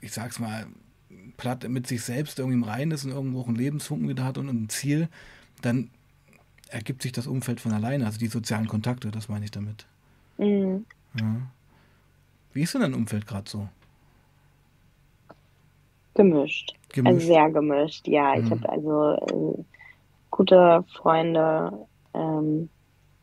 [0.00, 0.66] ich sag's mal,
[1.36, 4.48] platt mit sich selbst irgendwie im Reinen ist und irgendwo einen Lebensfunken wieder hat und
[4.48, 5.08] ein Ziel,
[5.62, 5.90] dann
[6.68, 9.86] ergibt sich das Umfeld von alleine, also die sozialen Kontakte, das meine ich damit.
[10.38, 10.84] Mhm.
[11.18, 11.36] Ja.
[12.52, 13.68] Wie ist denn dein Umfeld gerade so?
[16.14, 16.74] Gemischt.
[16.92, 17.14] gemischt.
[17.14, 18.34] Also sehr gemischt, ja.
[18.34, 18.44] Mhm.
[18.44, 19.64] Ich habe also äh,
[20.30, 22.68] gute Freunde ähm,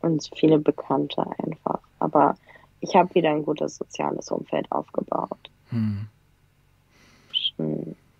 [0.00, 1.80] und viele Bekannte einfach.
[1.98, 2.34] Aber
[2.80, 5.50] ich habe wieder ein gutes soziales Umfeld aufgebaut.
[5.70, 6.08] Mhm.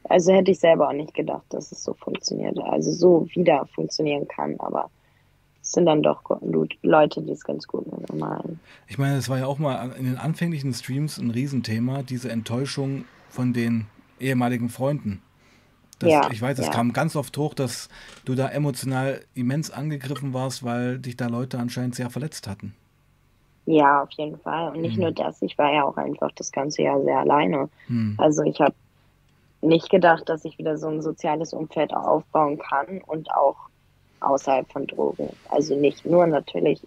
[0.04, 2.58] Also hätte ich selber auch nicht gedacht, dass es so funktioniert.
[2.58, 4.90] Also so wieder funktionieren kann, aber
[5.62, 6.22] es sind dann doch
[6.82, 8.60] Leute, die es ganz gut meinen.
[8.88, 13.04] Ich meine, es war ja auch mal in den anfänglichen Streams ein Riesenthema, diese Enttäuschung
[13.28, 13.86] von den
[14.20, 15.22] ehemaligen Freunden.
[15.98, 16.72] Das, ja, ich weiß, es ja.
[16.72, 17.90] kam ganz oft hoch, dass
[18.24, 22.74] du da emotional immens angegriffen warst, weil dich da Leute anscheinend sehr verletzt hatten.
[23.66, 24.70] Ja, auf jeden Fall.
[24.70, 25.02] Und nicht mhm.
[25.02, 27.68] nur das, ich war ja auch einfach das ganze Jahr sehr alleine.
[27.88, 28.14] Mhm.
[28.18, 28.74] Also ich habe
[29.60, 33.56] nicht gedacht, dass ich wieder so ein soziales Umfeld aufbauen kann und auch
[34.20, 35.28] außerhalb von Drogen.
[35.50, 36.80] Also nicht nur natürlich,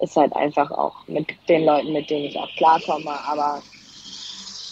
[0.00, 3.62] ist halt einfach auch mit den Leuten, mit denen ich auch klarkomme, aber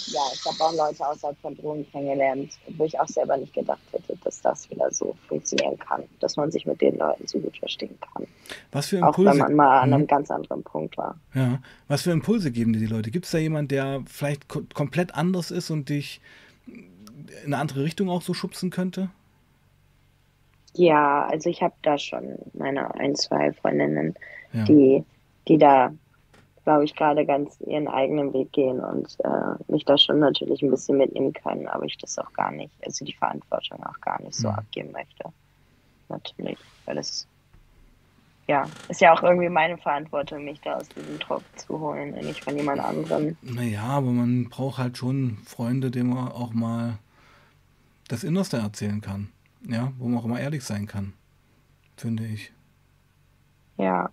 [0.07, 3.81] ja, ich habe auch Leute außerhalb von Drogen kennengelernt, wo ich auch selber nicht gedacht
[3.92, 7.57] hätte, dass das wieder so funktionieren kann, dass man sich mit den Leuten so gut
[7.57, 8.27] verstehen kann.
[8.73, 9.31] Was für Impulse?
[9.31, 10.07] Auch wenn man mal an einem hm.
[10.09, 11.19] ganz anderen Punkt war.
[11.35, 13.11] Ja, was für Impulse geben dir die Leute?
[13.11, 16.21] Gibt es da jemanden, der vielleicht ko komplett anders ist und dich
[16.66, 19.11] in eine andere Richtung auch so schubsen könnte?
[20.75, 24.14] Ja, also ich habe da schon meine ein, zwei Freundinnen,
[24.53, 24.64] ja.
[24.64, 25.05] die,
[25.49, 25.92] die da
[26.66, 30.70] glaube ich, gerade ganz ihren eigenen Weg gehen und äh, mich da schon natürlich ein
[30.70, 34.35] bisschen mitnehmen können, aber ich das auch gar nicht, also die Verantwortung auch gar nicht
[34.35, 34.55] so mhm.
[34.57, 35.33] abgeben möchte.
[36.09, 37.29] Natürlich, weil es
[38.48, 42.24] ja, ist ja auch irgendwie meine Verantwortung, mich da aus diesem Druck zu holen und
[42.24, 43.37] nicht von jemand anderem.
[43.42, 46.98] Naja, aber man braucht halt schon Freunde, denen man auch mal
[48.09, 49.31] das Innerste erzählen kann.
[49.68, 51.12] Ja, wo man auch mal ehrlich sein kann,
[51.96, 52.52] finde ich.
[53.76, 54.11] Ja.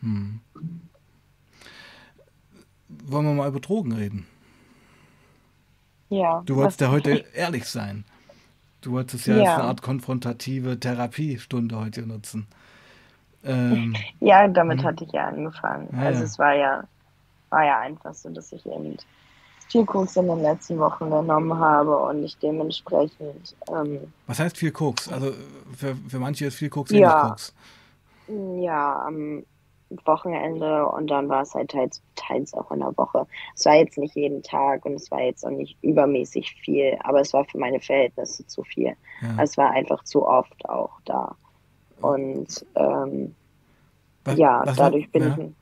[0.00, 0.40] Hm
[2.88, 4.26] wollen wir mal über Drogen reden?
[6.10, 6.42] Ja.
[6.46, 8.04] Du wolltest ja heute ehrlich sein.
[8.80, 9.42] Du wolltest ja, ja.
[9.42, 12.46] als eine Art konfrontative Therapiestunde heute nutzen.
[13.44, 14.86] Ähm, ja, damit hm.
[14.86, 15.88] hatte ich ja angefangen.
[15.92, 16.24] Ja, also ja.
[16.24, 16.84] es war ja,
[17.50, 18.96] war ja einfach so, dass ich eben
[19.68, 23.54] viel Koks in den letzten Wochen genommen habe und ich dementsprechend.
[23.70, 25.10] Ähm, Was heißt viel Koks?
[25.10, 25.32] Also
[25.76, 27.54] für, für manche ist viel Koks ja, Koks.
[28.60, 29.44] Ja, am
[30.04, 33.26] Wochenende und dann war es halt teils, teils auch in der Woche.
[33.54, 37.20] Es war jetzt nicht jeden Tag und es war jetzt auch nicht übermäßig viel, aber
[37.20, 38.94] es war für meine Verhältnisse zu viel.
[39.22, 39.42] Ja.
[39.42, 41.36] Es war einfach zu oft auch da.
[42.00, 43.34] Und ähm,
[44.24, 45.36] was, ja, was dadurch bin ja.
[45.38, 45.52] ich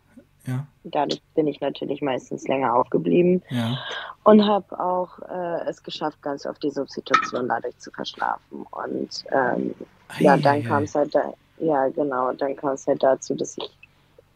[0.47, 0.67] ja.
[0.85, 3.79] Dadurch bin ich natürlich meistens länger aufgeblieben ja.
[4.23, 8.65] und habe auch äh, es geschafft, ganz oft die Substitution dadurch zu verschlafen.
[8.71, 9.75] Und ähm,
[10.09, 13.59] ei, ja, dann kam es halt, da, ja genau, dann kam es halt dazu, dass
[13.59, 13.71] ich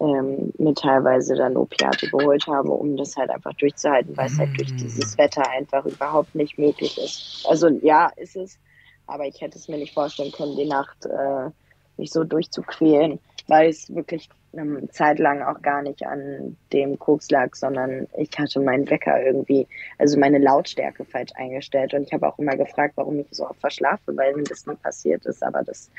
[0.01, 4.59] ähm, mir teilweise dann Opiate geholt habe, um das halt einfach durchzuhalten, weil es halt
[4.59, 4.77] durch mm.
[4.79, 7.45] dieses Wetter einfach überhaupt nicht möglich ist.
[7.49, 8.59] Also ja, ist es,
[9.07, 11.51] aber ich hätte es mir nicht vorstellen können, die Nacht äh,
[11.99, 17.31] mich so durchzuquälen, weil es wirklich eine Zeit lang auch gar nicht an dem Koks
[17.31, 22.27] lag, sondern ich hatte meinen Wecker irgendwie, also meine Lautstärke falsch eingestellt und ich habe
[22.27, 25.63] auch immer gefragt, warum ich so oft verschlafe, weil mir das nie passiert ist, aber
[25.63, 25.91] das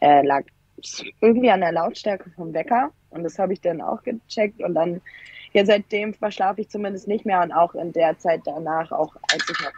[0.00, 0.44] äh, lag
[1.20, 5.00] irgendwie an der Lautstärke vom Wecker und das habe ich dann auch gecheckt und dann,
[5.52, 9.48] ja, seitdem verschlafe ich zumindest nicht mehr und auch in der Zeit danach, auch als
[9.50, 9.72] ich noch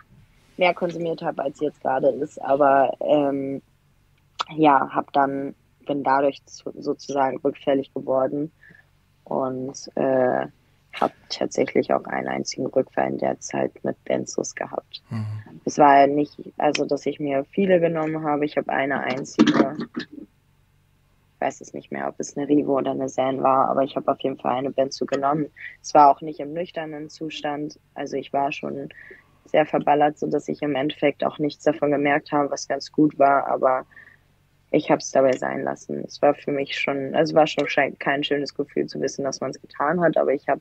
[0.56, 3.62] mehr konsumiert habe, als jetzt gerade ist, aber ähm,
[4.56, 5.54] ja, habe dann,
[5.86, 8.52] bin dadurch sozusagen rückfällig geworden
[9.24, 10.46] und äh,
[10.92, 15.02] habe tatsächlich auch einen einzigen Rückfall in der Zeit mit Benzos gehabt.
[15.10, 15.60] Mhm.
[15.64, 19.76] Es war ja nicht, also dass ich mir viele genommen habe, ich habe eine einzige
[21.40, 24.10] weiß es nicht mehr, ob es eine Rivo oder eine Zen war, aber ich habe
[24.10, 25.46] auf jeden Fall eine Benzo genommen.
[25.82, 28.90] Es war auch nicht im nüchternen Zustand, also ich war schon
[29.46, 33.46] sehr verballert, sodass ich im Endeffekt auch nichts davon gemerkt habe, was ganz gut war,
[33.46, 33.86] aber
[34.70, 36.04] ich habe es dabei sein lassen.
[36.06, 37.66] Es war für mich schon, also war schon
[37.98, 40.60] kein schönes Gefühl zu wissen, dass man es getan hat, aber ich habe,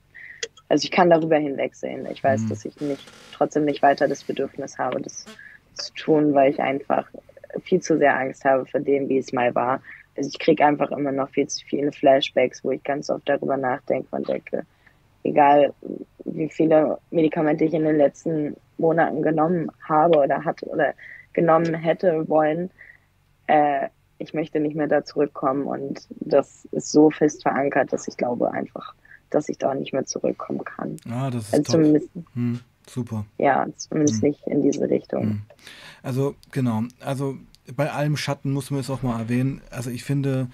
[0.68, 2.08] also ich kann darüber hinwegsehen.
[2.12, 2.50] Ich weiß, mhm.
[2.50, 5.26] dass ich nicht, trotzdem nicht weiter das Bedürfnis habe, das
[5.74, 7.08] zu tun, weil ich einfach
[7.64, 9.82] viel zu sehr Angst habe vor dem, wie es mal war
[10.20, 13.56] also ich kriege einfach immer noch viel zu viele Flashbacks, wo ich ganz oft darüber
[13.56, 14.66] nachdenke und denke,
[15.24, 15.74] egal
[16.26, 20.94] wie viele Medikamente ich in den letzten Monaten genommen habe oder hatte oder
[21.32, 22.70] genommen hätte wollen,
[23.48, 28.18] äh, ich möchte nicht mehr da zurückkommen und das ist so fest verankert, dass ich
[28.18, 28.94] glaube einfach,
[29.30, 30.98] dass ich da nicht mehr zurückkommen kann.
[31.10, 33.26] Ah, das ist also zumindest, hm, super.
[33.38, 34.30] Ja, zumindest hm.
[34.30, 35.22] nicht in diese Richtung.
[35.22, 35.42] Hm.
[36.04, 37.38] Also genau, also
[37.76, 39.62] bei allem Schatten muss man es auch mal erwähnen.
[39.70, 40.48] Also ich finde,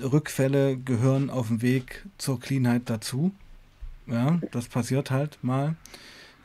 [0.00, 3.32] Rückfälle gehören auf dem Weg zur Cleanheit dazu.
[4.06, 5.76] Ja, das passiert halt mal.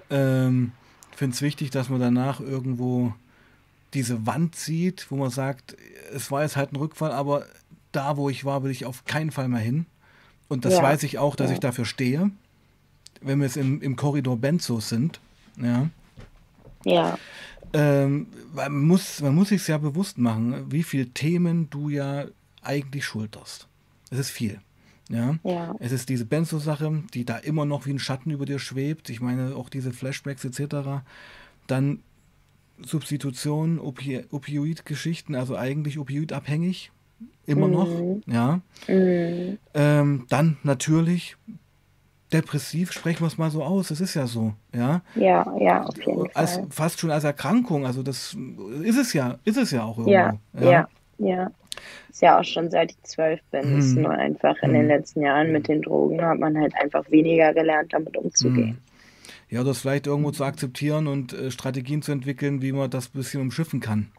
[0.10, 0.73] Ähm,
[1.12, 3.13] ich finde es wichtig, dass man danach irgendwo
[3.93, 5.78] diese Wand sieht, wo man sagt,
[6.13, 7.45] es war jetzt halt ein Rückfall, aber
[7.91, 9.86] da, wo ich war, will ich auf keinen Fall mehr hin.
[10.49, 10.84] Und das ja.
[10.84, 11.54] weiß ich auch, dass ja.
[11.54, 12.32] ich dafür stehe.
[13.21, 15.19] Wenn wir jetzt im, im Korridor Benzos sind,
[15.58, 15.89] ja.
[16.84, 17.17] Ja
[17.73, 22.25] ähm, man muss, man muss sich ja bewusst machen, wie viele Themen du ja
[22.62, 23.67] eigentlich schulterst.
[24.09, 24.59] Es ist viel.
[25.09, 25.38] Ja?
[25.43, 25.75] ja.
[25.79, 29.09] Es ist diese Benzo-Sache, die da immer noch wie ein Schatten über dir schwebt.
[29.09, 31.03] Ich meine, auch diese Flashbacks etc.
[31.67, 31.99] Dann
[32.86, 36.91] Substitution, Opi Opioid-Geschichten, also eigentlich opioidabhängig.
[37.45, 37.73] Immer mhm.
[37.73, 38.21] noch.
[38.27, 38.62] Ja.
[38.88, 39.57] Mhm.
[39.73, 41.38] Ähm, dann natürlich
[42.34, 43.91] depressiv, sprechen wir es mal so aus.
[43.91, 45.02] Es ist ja so, ja.
[45.15, 46.67] Ja, ja, auf jeden als, Fall.
[46.69, 47.86] Fast schon als Erkrankung.
[47.86, 48.36] Also das
[48.84, 50.12] ist es ja, ist es ja auch irgendwo.
[50.12, 50.88] Ja, ja, ja.
[51.19, 51.52] ja.
[52.10, 53.63] Ist ja auch schon seit ich zwölf bin.
[53.63, 53.80] Hm.
[53.80, 54.74] Ist nur einfach in hm.
[54.74, 58.69] den letzten Jahren mit den Drogen hat man halt einfach weniger gelernt, damit umzugehen.
[58.69, 58.78] Hm.
[59.50, 63.17] Ja, das vielleicht irgendwo zu akzeptieren und äh, Strategien zu entwickeln, wie man das ein
[63.17, 64.12] bisschen umschiffen kann.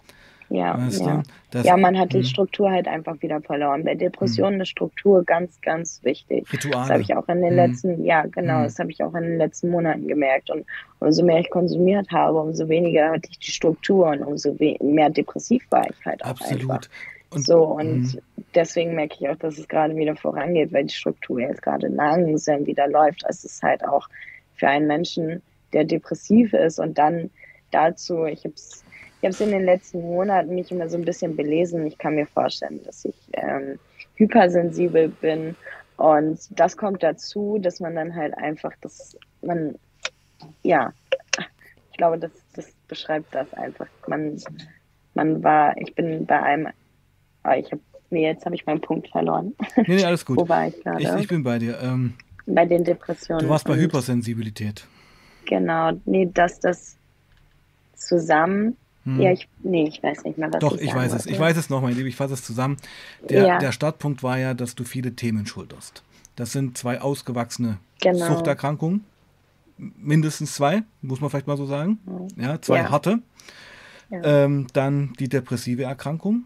[0.51, 1.23] Ja, weißt ja.
[1.51, 2.25] Das, ja, man hat die hm.
[2.25, 3.85] Struktur halt einfach wieder verloren.
[3.85, 4.61] Bei Depressionen hm.
[4.63, 6.53] ist Struktur ganz, ganz wichtig.
[6.53, 6.83] Rituale.
[6.83, 7.57] Das habe ich auch in den hm.
[7.57, 10.51] letzten, ja genau, das habe ich auch in den letzten Monaten gemerkt.
[10.51, 10.65] Und
[11.01, 15.65] umso mehr ich konsumiert habe, umso weniger hatte ich die Struktur und umso mehr depressiv
[15.71, 16.71] war ich halt auch Absolut.
[16.71, 16.89] einfach.
[17.31, 18.23] Und, so, und
[18.55, 22.65] deswegen merke ich auch, dass es gerade wieder vorangeht, weil die Struktur jetzt gerade langsam
[22.65, 23.25] wieder läuft.
[23.29, 24.09] Es ist halt auch
[24.55, 27.31] für einen Menschen, der depressiv ist und dann
[27.73, 28.84] dazu, ich habe es
[29.25, 31.87] ich habe es in den letzten Monaten mich immer so ein bisschen belesen.
[31.87, 33.79] Ich kann mir vorstellen, dass ich ähm,
[34.17, 35.57] hypersensibel bin.
[35.97, 39.77] Und das kommt dazu, dass man dann halt einfach, dass man,
[40.63, 40.93] ja,
[41.91, 43.87] ich glaube, das, das beschreibt das einfach.
[44.07, 44.39] Man,
[45.15, 46.69] man war, ich bin bei einem,
[47.45, 49.55] oh, ich habe, nee, jetzt habe ich meinen Punkt verloren.
[49.77, 50.37] Nee, nee, alles gut.
[50.37, 51.03] Wo war ich gerade?
[51.03, 51.79] Ich, ich, bin bei dir.
[51.81, 52.13] Ähm,
[52.45, 53.43] bei den Depressionen.
[53.43, 54.87] Du warst bei Hypersensibilität.
[55.47, 56.99] Genau, nee, dass das
[57.97, 59.21] zusammen hm.
[59.21, 61.17] Ja, ich, nee, ich weiß nicht mehr, was Doch, ich, ich weiß wollte.
[61.17, 61.27] es.
[61.27, 62.79] Ich weiß es noch, mein Lieb, ich fasse es zusammen.
[63.29, 63.59] Der, ja.
[63.59, 66.03] der Startpunkt war ja, dass du viele Themen schulterst.
[66.37, 68.27] Das sind zwei ausgewachsene genau.
[68.27, 69.05] Suchterkrankungen.
[69.77, 71.99] Mindestens zwei, muss man vielleicht mal so sagen.
[72.37, 72.91] Ja, zwei ja.
[72.91, 73.21] harte.
[74.11, 74.45] Ja.
[74.45, 76.45] Ähm, dann die depressive Erkrankung,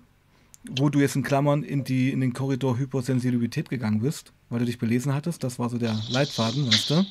[0.71, 4.65] wo du jetzt in Klammern in, die, in den Korridor Hypersensibilität gegangen bist, weil du
[4.65, 5.45] dich belesen hattest.
[5.45, 7.07] Das war so der Leitfaden, weißt du.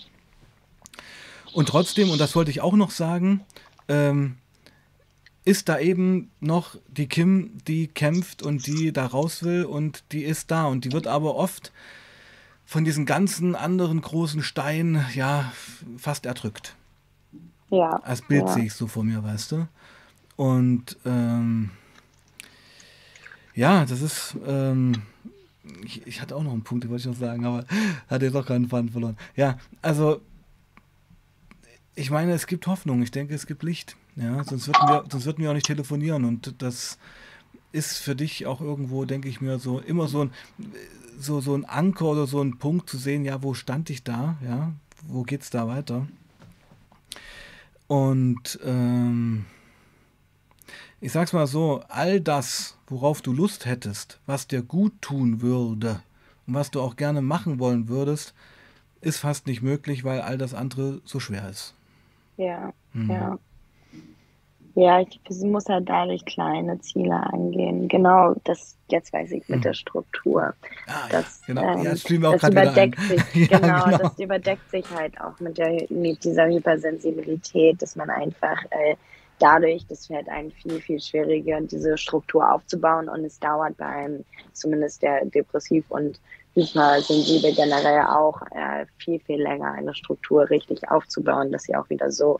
[1.53, 3.41] Und trotzdem, und das wollte ich auch noch sagen,
[3.88, 4.36] ähm,
[5.47, 10.23] ist da eben noch die Kim, die kämpft und die da raus will und die
[10.25, 11.71] ist da und die wird aber oft
[12.65, 15.53] von diesen ganzen anderen großen Steinen, ja,
[15.97, 16.75] fast erdrückt.
[17.69, 17.95] Ja.
[18.03, 18.53] Als Bild ja.
[18.55, 19.67] sehe ich so vor mir, weißt du?
[20.36, 21.69] Und ähm,
[23.55, 25.01] ja, das ist, ähm,
[25.86, 27.63] ich, ich, hatte auch noch einen Punkt, den wollte ich noch sagen, aber
[28.10, 29.15] hatte jetzt auch keinen Faden verloren.
[29.38, 30.19] Ja, also
[31.95, 33.01] ich meine, es gibt Hoffnung.
[33.01, 33.95] Ich denke, es gibt Licht.
[34.17, 36.25] Ja, sonst würden wir, sonst würden wir auch nicht telefonieren.
[36.25, 36.97] Und das
[37.71, 40.32] ist für dich auch irgendwo, denke ich mir, so immer so ein,
[41.19, 44.38] so, so ein Anker oder so ein Punkt zu sehen, ja, wo stand ich da?
[44.43, 44.73] Ja,
[45.08, 46.08] wo geht's da weiter?
[47.88, 49.45] Und ähm,
[50.99, 56.01] ich sag's mal so, all das, worauf du Lust hättest, was dir gut tun würde
[56.47, 58.34] und was du auch gerne machen wollen würdest,
[58.99, 61.75] ist fast nicht möglich, weil all das andere so schwer ist.
[62.38, 63.12] Ja, mhm.
[63.12, 63.39] ja.
[64.77, 67.87] Ja, ich muss halt dadurch kleine Ziele angehen.
[67.87, 69.63] Genau, das jetzt weiß ich mit mhm.
[69.63, 70.53] der Struktur.
[70.85, 71.73] Ah, das, ja, genau.
[71.73, 75.87] Ähm, ja, das, überdeckt sich, ja, genau, genau, das überdeckt sich halt auch mit der
[75.89, 78.95] mit dieser Hypersensibilität, dass man einfach äh,
[79.39, 84.25] dadurch, das fällt einem viel, viel schwieriger, diese Struktur aufzubauen und es dauert bei einem,
[84.53, 86.19] zumindest der Depressiv und
[86.53, 92.11] Hypersensibel generell auch äh, viel, viel länger eine Struktur richtig aufzubauen, dass sie auch wieder
[92.11, 92.39] so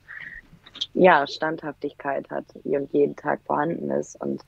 [0.94, 4.20] ja, Standhaftigkeit hat und jeden Tag vorhanden ist.
[4.22, 4.42] Und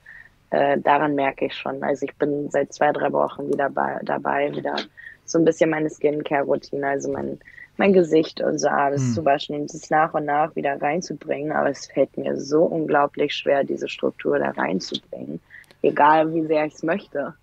[0.50, 1.82] äh, daran merke ich schon.
[1.82, 4.76] Also ich bin seit zwei, drei Wochen wieder bei, dabei, wieder
[5.24, 7.38] so ein bisschen meine Skincare-Routine, also mein,
[7.76, 9.14] mein Gesicht und so alles hm.
[9.14, 11.52] zu waschen und das nach und nach wieder reinzubringen.
[11.52, 15.40] Aber es fällt mir so unglaublich schwer, diese Struktur da reinzubringen.
[15.82, 17.34] Egal wie sehr ich es möchte.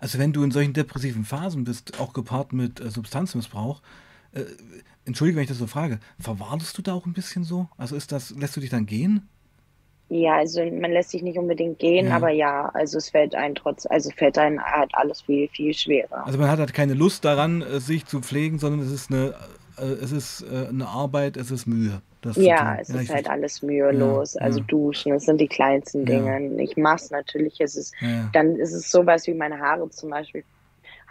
[0.00, 3.82] Also wenn du in solchen depressiven Phasen bist, auch gepaart mit äh, Substanzmissbrauch,
[4.32, 4.44] äh,
[5.06, 7.68] entschuldige, wenn ich das so frage, verwahrtest du da auch ein bisschen so?
[7.76, 9.28] Also ist das, lässt du dich dann gehen?
[10.10, 12.16] Ja, also man lässt sich nicht unbedingt gehen, Ja.
[12.16, 16.26] aber ja, also es fällt einem trotz, also fällt einem halt alles viel, viel schwerer.
[16.26, 19.34] Also man hat halt keine Lust daran, äh, sich zu pflegen, sondern es ist eine,
[19.78, 22.02] äh, es ist äh, eine Arbeit, es ist Mühe,
[22.36, 24.34] Ja, es Ja, ist halt alles mühelos.
[24.34, 26.04] Ja, Also duschen, das sind die kleinsten.
[26.04, 26.62] Dinge.
[26.62, 27.94] Ich mach's natürlich, es ist,
[28.32, 30.44] dann ist es sowas wie meine Haare zum Beispiel.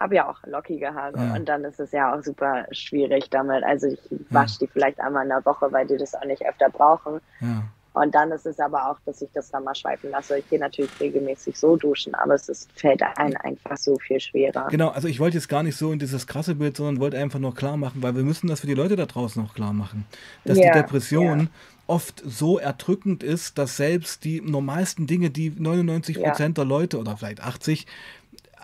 [0.04, 1.34] Habe ja auch lockige Haare Ja.
[1.36, 3.64] und dann ist es ja auch super schwierig damit.
[3.64, 6.70] Also ich wasche die vielleicht einmal in der Woche, weil die das auch nicht öfter
[6.70, 7.22] brauchen.
[7.40, 7.64] Ja.
[7.94, 10.40] Und dann ist es aber auch, dass ich das dann mal schweifen lasse.
[10.40, 14.68] Ich gehe natürlich regelmäßig so duschen, aber es ist, fällt einem einfach so viel schwerer.
[14.72, 17.38] Genau, also ich wollte jetzt gar nicht so in dieses krasse Bild, sondern wollte einfach
[17.40, 20.06] nur klar machen, weil wir müssen das für die Leute da draußen auch klar machen,
[20.44, 21.48] dass Ja, die Depression ja.
[21.86, 26.30] oft so erdrückend ist, dass selbst die normalsten Dinge, die 99 Ja.
[26.30, 27.86] Prozent der Leute oder vielleicht 80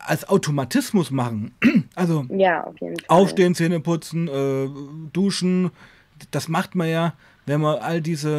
[0.05, 1.53] als Automatismus machen,
[1.95, 2.71] also Ja.
[3.07, 4.69] Aufstehen, Zähne putzen, äh,
[5.13, 5.71] duschen.
[6.31, 7.13] Das macht man ja,
[7.45, 8.29] wenn man all diese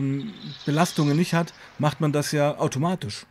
[0.00, 0.32] ähm,
[0.66, 3.26] Belastungen nicht hat, macht man das ja automatisch.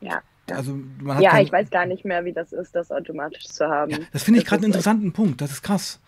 [0.00, 0.20] Ja.
[0.50, 0.56] Ja.
[0.56, 3.46] Also man hat Ja, kein- ich weiß gar nicht mehr, wie das ist, das automatisch
[3.46, 3.92] zu haben.
[3.92, 5.40] Ja, das finde ich gerade einen ist echt- interessanten Punkt.
[5.40, 6.00] Das ist krass.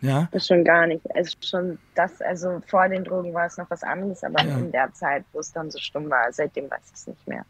[0.00, 1.06] Ja, Das schon gar nicht.
[1.14, 4.72] Es ist schon das, also vor den Drogen war es noch was anderes, aber in
[4.72, 7.46] der Zeit, wo es dann so stumm war, seitdem weiß ich es nicht mehr.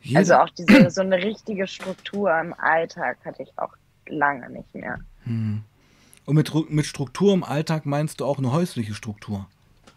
[0.00, 3.72] Jeder, Also auch diese so eine richtige Struktur im Alltag hatte ich auch
[4.06, 4.98] lange nicht mehr.
[5.24, 5.62] hm.
[6.24, 9.46] Und mit, mit Struktur im Alltag meinst du auch eine häusliche Struktur.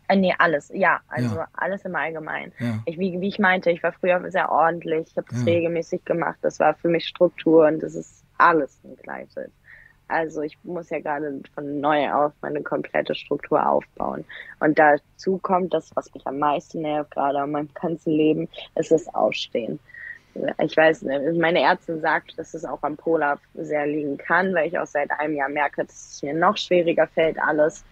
[0.07, 1.47] Äh, nee, alles, ja, also Ja.
[1.53, 2.51] alles im Allgemeinen.
[2.59, 2.79] Ja.
[2.85, 5.45] Ich, wie, wie ich meinte, ich war früher sehr ordentlich, ich habe das Ja.
[5.45, 9.51] regelmäßig gemacht, das war für mich Struktur und das ist alles begleitet.
[10.07, 14.23] Also ich muss ja gerade von neu auf meine komplette Struktur aufbauen.
[14.59, 18.91] Und dazu kommt das, was mich am meisten nervt, gerade an meinem ganzen Leben, ist
[18.91, 19.79] das Aufstehen.
[20.61, 24.77] Ich weiß, meine Ärztin sagt, dass es auch am Polar sehr liegen kann, weil ich
[24.77, 27.85] auch seit einem Jahr merke, dass es mir noch schwieriger fällt, alles.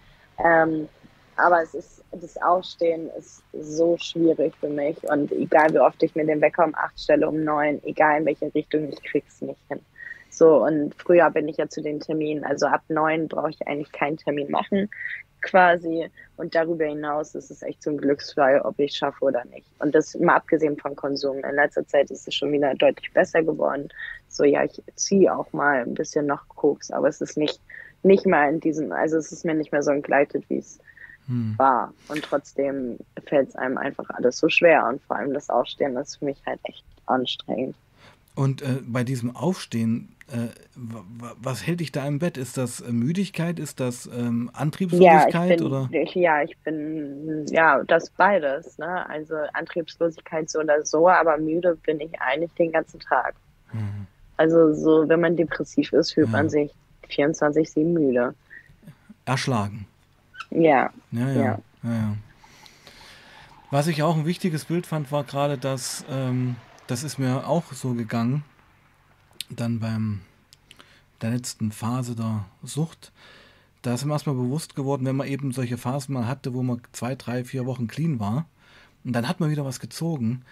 [0.44, 0.88] Ähm,
[1.36, 5.02] aber es ist, das Aufstehen ist so schwierig für mich.
[5.04, 8.26] Und egal wie oft ich mir den Wecker um acht stelle, um neun, egal in
[8.26, 9.80] welche Richtung, ich krieg's nicht hin.
[10.36, 13.92] So, und früher bin ich ja zu den Terminen, also ab neun brauche ich eigentlich
[13.92, 14.90] keinen Termin machen,
[15.40, 16.10] quasi.
[16.36, 19.66] Und darüber hinaus ist es echt so ein Glücksfall, ob ich schaffe oder nicht.
[19.78, 21.38] Und das mal abgesehen von Konsum.
[21.38, 23.88] In letzter Zeit ist es schon wieder deutlich besser geworden.
[24.28, 27.60] So, ja, ich ziehe auch mal ein bisschen noch Koks, aber es ist nicht,
[28.02, 30.80] nicht mal in diesem, also es ist mir nicht mehr so entgleitet, wie es
[31.26, 31.54] Hm.
[31.56, 31.92] war.
[32.08, 34.86] Und trotzdem fällt es einem einfach alles so schwer.
[34.86, 37.76] Und vor allem das Aufstehen ist für mich halt echt anstrengend.
[38.34, 40.13] Und äh, bei diesem Aufstehen,
[41.42, 42.36] was hält dich da im Bett?
[42.38, 43.58] Ist das äh, Müdigkeit?
[43.58, 45.58] Ist das ähm, Ja, ich Antriebslosigkeit?
[45.58, 45.88] bin, oder?
[45.92, 49.08] ich, ja, ich bin, ja, das beides, ne?
[49.08, 53.34] Also Antriebslosigkeit so oder so, aber müde bin ich eigentlich den ganzen Tag.
[53.70, 54.06] Hm.
[54.36, 56.32] Also so, wenn man depressiv ist, fühlt Ja.
[56.32, 56.70] man sich
[57.10, 58.34] 24-7 müde.
[59.26, 59.86] Erschlagen.
[60.50, 61.42] Ja, Ja, ja, Ja.
[61.42, 61.58] ja.
[61.90, 62.16] ja.
[63.70, 66.56] Was ich auch ein wichtiges Bild fand, war gerade, dass ähm,
[66.86, 68.44] das ist mir auch so gegangen,
[69.60, 70.20] dann beim
[71.20, 73.12] der letzten Phase der Sucht,
[73.82, 76.80] da ist mir erstmal bewusst geworden, wenn man eben solche Phasen mal hatte, wo man
[76.92, 78.46] zwei, drei, vier Wochen clean war
[79.04, 80.42] und dann hat man wieder was gezogen,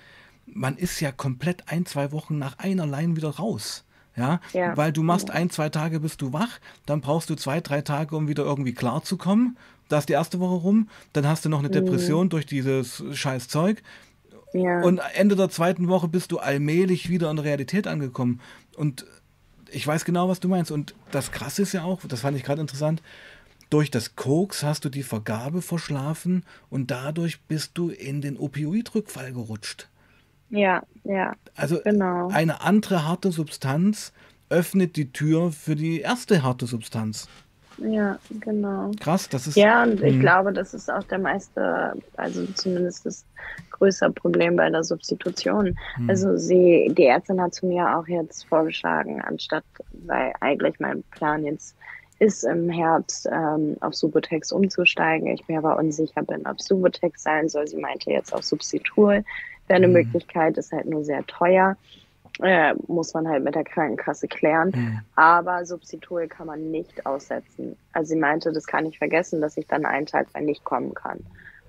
[0.47, 3.85] man ist ja komplett ein, zwei Wochen nach einer Line wieder raus.
[4.17, 4.41] Ja?
[4.53, 4.77] ja?
[4.77, 8.15] weil du machst ein, zwei Tage, bist du wach, dann brauchst du zwei, drei Tage,
[8.15, 9.57] um wieder irgendwie klar zu kommen.
[9.89, 11.73] Da ist die erste Woche rum, dann hast du noch eine mhm.
[11.73, 12.31] Depression mhm.
[12.31, 13.83] durch dieses scheiß Zeug.
[14.53, 14.83] Ja.
[14.83, 18.41] Und Ende der zweiten Woche bist du allmählich wieder in der Realität angekommen.
[18.77, 19.07] Und
[19.71, 20.71] ich weiß genau, was du meinst.
[20.71, 23.03] Und das Krasse ist ja auch, das fand ich gerade interessant,
[23.71, 29.33] durch das Koks hast du die Vergabe verschlafen und dadurch bist du in den Opioidrückfall
[29.33, 29.89] gerutscht.
[30.51, 31.35] Ja, ja.
[31.57, 32.29] Also genau.
[32.29, 34.13] eine andere harte Substanz
[34.51, 37.29] öffnet die Tür für die erste harte Substanz.
[37.85, 38.91] Ja, genau.
[39.01, 39.57] Krass, das ist.
[39.57, 40.21] Ja, und ich hm.
[40.21, 43.25] glaube, das ist auch der meiste, also zumindest das
[43.71, 45.79] größere Problem bei der Substitution.
[45.95, 46.11] Hm.
[46.11, 49.65] Also sie, die Ärztin hat zu mir auch jetzt vorgeschlagen, anstatt,
[50.07, 51.77] weil eigentlich mein Plan jetzt
[52.19, 55.27] ist, im Herbst ähm, auf Subotex umzusteigen.
[55.29, 57.67] Ich mir aber unsicher bin, ob Subotex sein soll.
[57.67, 59.25] Sie meinte jetzt auf Substitul
[59.73, 59.95] wäre eine mhm.
[59.95, 61.77] Möglichkeit, ist halt nur sehr teuer.
[62.41, 64.73] Äh, muss man halt mit der Krankenkasse klären.
[64.75, 65.01] Mhm.
[65.17, 67.77] Aber Substitul kann man nicht aussetzen.
[67.93, 70.95] Also sie meinte, das kann ich vergessen, dass ich dann einen Tag mal nicht kommen
[70.95, 71.21] kann.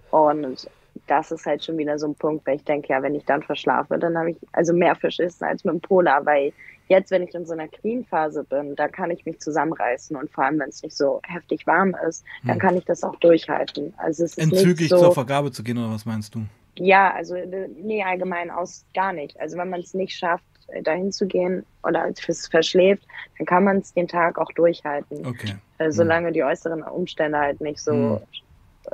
[0.10, 0.70] Und
[1.08, 3.44] das ist halt schon wieder so ein Punkt, weil ich denke, ja, wenn ich dann
[3.44, 6.54] verschlafe, dann habe ich also mehr Verschissen als mit dem Polar, weil
[6.88, 10.46] jetzt, wenn ich in so einer Clean-Phase bin, da kann ich mich zusammenreißen und vor
[10.46, 13.94] allem, wenn es nicht so heftig warm ist, dann kann ich das auch durchhalten.
[13.98, 16.46] Also es ist Entzügig so, zur Vergabe zu gehen, oder was meinst du?
[16.76, 19.40] Ja, also äh, nee, allgemein aus gar nicht.
[19.40, 20.46] Also wenn man es nicht schafft,
[20.82, 23.06] dahin zu gehen oder es verschläft,
[23.38, 25.26] dann kann man es den Tag auch durchhalten.
[25.26, 25.56] Okay.
[25.78, 26.34] Äh, solange hm.
[26.34, 28.20] die äußeren Umstände halt nicht so hm.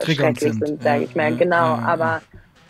[0.03, 1.31] schrecklich sind, sind sage ja, ich mal.
[1.31, 2.21] Ja, genau, ja, aber,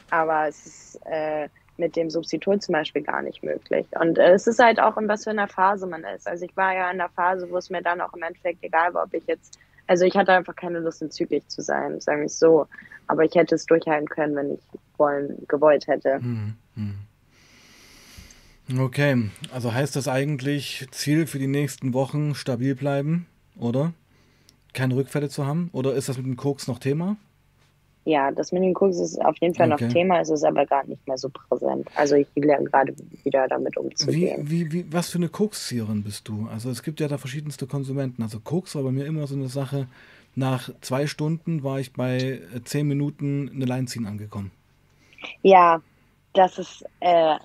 [0.09, 3.87] aber es ist äh, mit dem Substitut zum Beispiel gar nicht möglich.
[3.99, 6.27] Und äh, es ist halt auch, in was für einer Phase man ist.
[6.27, 8.93] Also ich war ja in der Phase, wo es mir dann auch im Endeffekt egal
[8.93, 9.57] war, ob ich jetzt
[9.89, 12.67] also ich hatte einfach keine Lust, entzüglich zu sein, sagen wir es so.
[13.07, 14.61] Aber ich hätte es durchhalten können, wenn ich
[14.97, 16.17] wollen, gewollt hätte.
[16.17, 16.99] Hm, hm.
[18.77, 23.25] Okay, also heißt das eigentlich Ziel für die nächsten Wochen stabil bleiben,
[23.57, 23.93] oder?
[24.73, 25.69] Keine Rückfälle zu haben?
[25.73, 27.17] Oder ist das mit dem Koks noch Thema?
[28.05, 29.85] Ja, das mit dem Koks ist auf jeden Fall okay.
[29.85, 31.87] noch Thema, es ist aber gar nicht mehr so präsent.
[31.95, 32.93] Also ich lerne gerade
[33.23, 34.49] wieder damit umzugehen.
[34.49, 36.47] Wie, wie, wie, was für eine Kokszieherin bist du?
[36.51, 38.21] Also es gibt ja da verschiedenste Konsumenten.
[38.21, 39.87] Also Koks war bei mir immer so eine Sache,
[40.35, 42.17] nach zwei Stunden war ich bei
[42.55, 44.51] äh, zehn Minuten eine Leinziehen angekommen.
[45.41, 45.81] Ja,
[46.33, 47.35] das ist äh,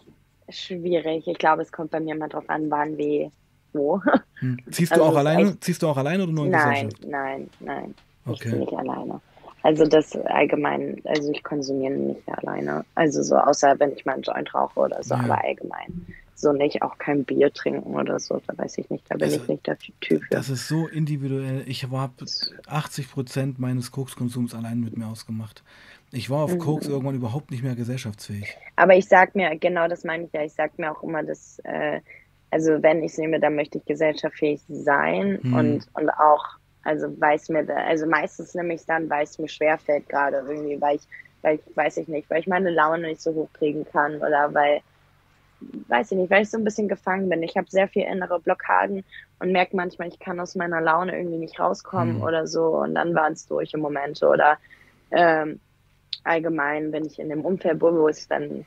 [0.48, 1.26] schwierig.
[1.26, 3.30] Ich glaube, es kommt bei mir mal drauf an, wann, wie,
[3.72, 4.00] wo.
[4.40, 4.58] Hm.
[4.70, 5.50] Ziehst du also auch alleine?
[5.50, 5.64] Echt...
[5.64, 7.94] Ziehst du auch alleine oder nur in Nein, nein, nein.
[8.26, 8.34] Okay.
[8.34, 9.20] Ich ziehe nicht alleine.
[9.64, 12.84] Also das allgemein, also ich konsumiere nicht alleine.
[12.94, 15.20] Also so, außer wenn ich mal einen Joint rauche oder so, ja.
[15.20, 16.06] aber allgemein.
[16.34, 19.36] So nicht auch kein Bier trinken oder so, da weiß ich nicht, da bin also,
[19.36, 20.20] ich nicht der Typ für.
[20.28, 21.62] Das ist so individuell.
[21.66, 22.10] Ich habe
[22.66, 25.64] 80 Prozent meines Kokskonsums allein mit mir ausgemacht.
[26.14, 26.58] Ich war auf mhm.
[26.58, 28.56] Koks irgendwann überhaupt nicht mehr gesellschaftsfähig.
[28.76, 31.58] Aber ich sag mir, genau das meine ich ja, ich sag mir auch immer, dass,
[31.64, 32.00] äh,
[32.50, 35.54] also wenn ich es nehme, dann möchte ich gesellschaftsfähig sein mhm.
[35.54, 39.38] und, und auch also weil es mir, also meistens nehme ich es dann, weil es
[39.38, 41.02] mir schwerfällt gerade irgendwie, weil ich,
[41.42, 44.80] weil ich, weiß ich nicht, weil ich meine Laune nicht so hochkriegen kann oder weil,
[45.88, 47.42] weiß ich nicht, weil ich so ein bisschen gefangen bin.
[47.42, 49.02] Ich habe sehr viel innere Blockaden
[49.38, 52.22] und merke manchmal, ich kann aus meiner Laune irgendwie nicht rauskommen mhm.
[52.22, 54.58] oder so und dann waren es durch im Moment oder
[55.10, 55.60] ähm,
[56.24, 58.64] allgemein, wenn ich in dem Umfeld bin, wo es dann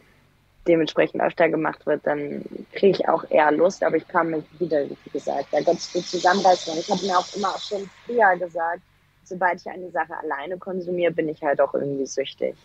[0.68, 2.44] dementsprechend öfter gemacht wird, dann
[2.74, 6.06] kriege ich auch eher Lust, aber ich kann mich wieder, wie gesagt, da ganz gut
[6.06, 6.74] zusammenreißen.
[6.74, 8.82] Und ich habe mir auch immer auch schon früher gesagt,
[9.24, 12.56] sobald ich eine Sache alleine konsumiere, bin ich halt auch irgendwie süchtig.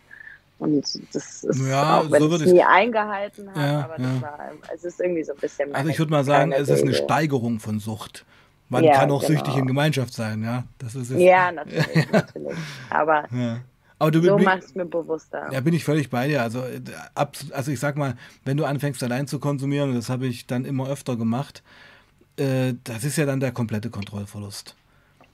[0.58, 4.22] Und das ist ja, auch, wenn so ich es nie eingehalten habe, ja, aber ja.
[4.22, 5.74] war, es ist irgendwie so ein bisschen.
[5.74, 8.24] Also ich würde mal sagen, es ist eine Steigerung von Sucht.
[8.68, 9.32] Man ja, kann auch genau.
[9.32, 10.64] süchtig in Gemeinschaft sein, ja.
[10.78, 12.56] Das ist ja, natürlich, natürlich.
[12.90, 13.24] Aber
[14.02, 15.48] aber du, so machst es mir bewusster.
[15.52, 16.42] Ja, bin ich völlig bei dir.
[16.42, 16.80] Also, äh,
[17.52, 20.64] also ich sag mal, wenn du anfängst allein zu konsumieren, und das habe ich dann
[20.64, 21.62] immer öfter gemacht,
[22.36, 24.74] äh, das ist ja dann der komplette Kontrollverlust.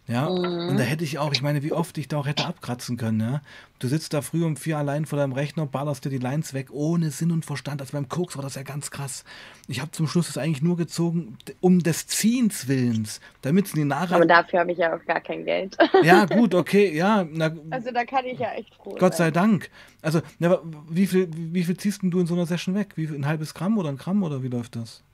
[0.08, 0.70] Ja, mhm.
[0.70, 3.20] und da hätte ich auch, ich meine, wie oft ich da auch hätte abkratzen können,
[3.20, 3.42] ja.
[3.78, 6.68] Du sitzt da früh um vier allein vor deinem Rechner, ballerst dir die Lines weg,
[6.70, 7.80] ohne Sinn und Verstand.
[7.82, 9.24] Also beim Koks war das ja ganz krass.
[9.68, 13.84] Ich habe zum Schluss das eigentlich nur gezogen, um des Ziehens Willens, damit es die
[13.84, 14.14] Nachricht.
[14.14, 15.76] Aber dafür habe ich ja auch gar kein Geld.
[16.02, 17.24] Ja, gut, okay, ja.
[17.30, 19.70] Na, also da kann ich ja echt froh Gott sei Dank.
[20.00, 22.94] Also, na, wie, viel, wie viel ziehst du in so einer Session weg?
[22.96, 25.04] Wie, ein halbes Gramm oder ein Gramm oder wie läuft das?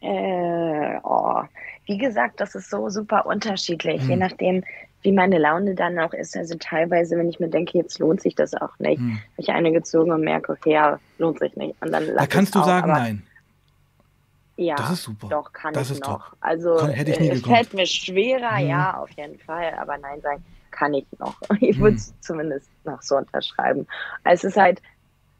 [0.00, 1.42] Äh, oh,
[1.88, 4.10] wie gesagt, das ist so super unterschiedlich, hm.
[4.10, 4.64] je nachdem,
[5.02, 6.36] wie meine Laune dann auch ist.
[6.36, 9.14] Also teilweise, wenn ich mir denke, jetzt lohnt sich das auch nicht, hm.
[9.14, 11.74] habe ich eine gezogen und merke, okay, ja, lohnt sich nicht.
[11.80, 13.22] Und dann da kannst du auch, sagen, nein.
[14.56, 15.28] Ja, das ist super.
[15.28, 16.30] Doch, kann das ich noch.
[16.30, 16.36] top.
[16.40, 17.56] Also, Kann, hätte ich nie äh, es gekonnt.
[17.56, 18.68] fällt mir schwerer, Mhm.
[18.68, 19.72] ja, auf jeden Fall.
[19.78, 21.40] Aber nein sagen kann ich noch.
[21.60, 23.86] Ich würde es zumindest noch so unterschreiben.
[24.24, 24.82] Es ist halt,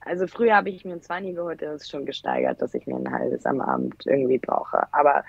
[0.00, 2.96] also früher habe ich mir ein 20 geholt, das ist schon gesteigert, dass ich mir
[2.96, 4.86] ein halbes am Abend irgendwie brauche.
[4.92, 5.24] Aber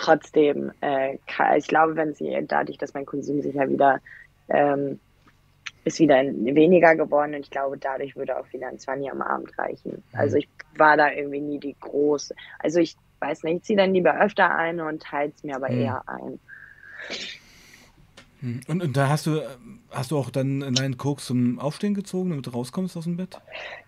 [0.00, 1.18] trotzdem, äh,
[1.56, 4.00] ich glaube, wenn sie dadurch, dass mein Konsum sich ja wieder
[4.48, 4.98] ähm,
[5.84, 9.56] ist wieder weniger geworden und ich glaube, dadurch würde auch wieder ein 20 am Abend
[9.58, 10.02] reichen.
[10.12, 12.34] Also ich war da irgendwie nie die große.
[12.58, 15.70] Also ich weiß nicht, ich ziehe dann lieber öfter ein und teile es mir aber
[15.70, 15.80] Mhm.
[15.80, 16.40] eher ein.
[18.40, 18.60] Hm.
[18.68, 19.40] Und, und da hast du,
[19.90, 23.38] hast du auch dann einen Koks zum Aufstehen gezogen, damit du rauskommst aus dem Bett?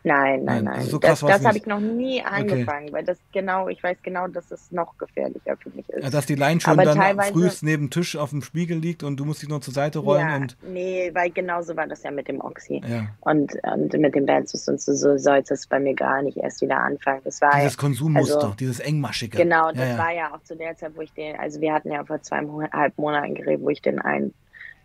[0.04, 0.82] Nein, Nein, nein, nein.
[0.82, 4.50] so das das habe ich noch nie angefangen, weil das genau, ich weiß genau, dass
[4.50, 6.02] es noch gefährlicher für mich ist.
[6.02, 9.02] Ja, dass die Line schon Aber dann frühst neben dem Tisch auf dem Spiegel liegt
[9.02, 12.02] und du musst dich nur zur Seite rollen ja, und nee, weil genauso war das
[12.02, 12.82] ja mit dem Oxy.
[12.86, 13.06] ja.
[13.20, 16.60] Und, und mit dem Bandsus und so, so sollte es bei mir gar nicht erst
[16.60, 17.20] wieder anfangen.
[17.24, 19.38] Das war Dieses Konsummuster, also- dieses engmaschige.
[19.38, 22.04] Genau, das war ja auch zu der Zeit, wo ich den, also wir hatten ja
[22.04, 24.34] vor zweieinhalb Monaten geredet, wo ich den einen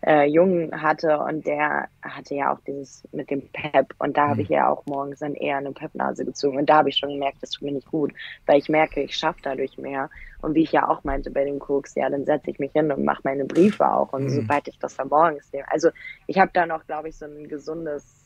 [0.06, 4.30] äh, Jungen hatte und der hatte ja auch dieses mit dem Pep und da Mhm.
[4.30, 7.10] habe ich ja auch morgens dann eher eine Pep-Nase gezogen und da habe ich schon
[7.10, 8.12] gemerkt, das tut mir nicht gut,
[8.46, 11.58] weil ich merke, ich schaffe dadurch mehr und wie ich ja auch meinte bei dem
[11.58, 14.30] Koks, ja, dann setze ich mich hin und mache meine Briefe auch und Mhm.
[14.30, 15.90] sobald ich das dann morgens nehme, also
[16.26, 18.17] ich habe da noch, glaube ich, so ein gesundes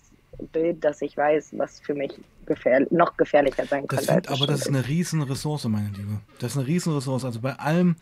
[0.53, 2.13] Bild, dass ich weiß, was für mich
[2.47, 4.29] gefährlich, noch gefährlicher sein Das könnte.
[4.31, 6.21] es aber das ist eine riesen Ressource, meine Liebe.
[6.41, 7.25] Das ist eine riesen Ressource.
[7.25, 7.97] Also bei allem,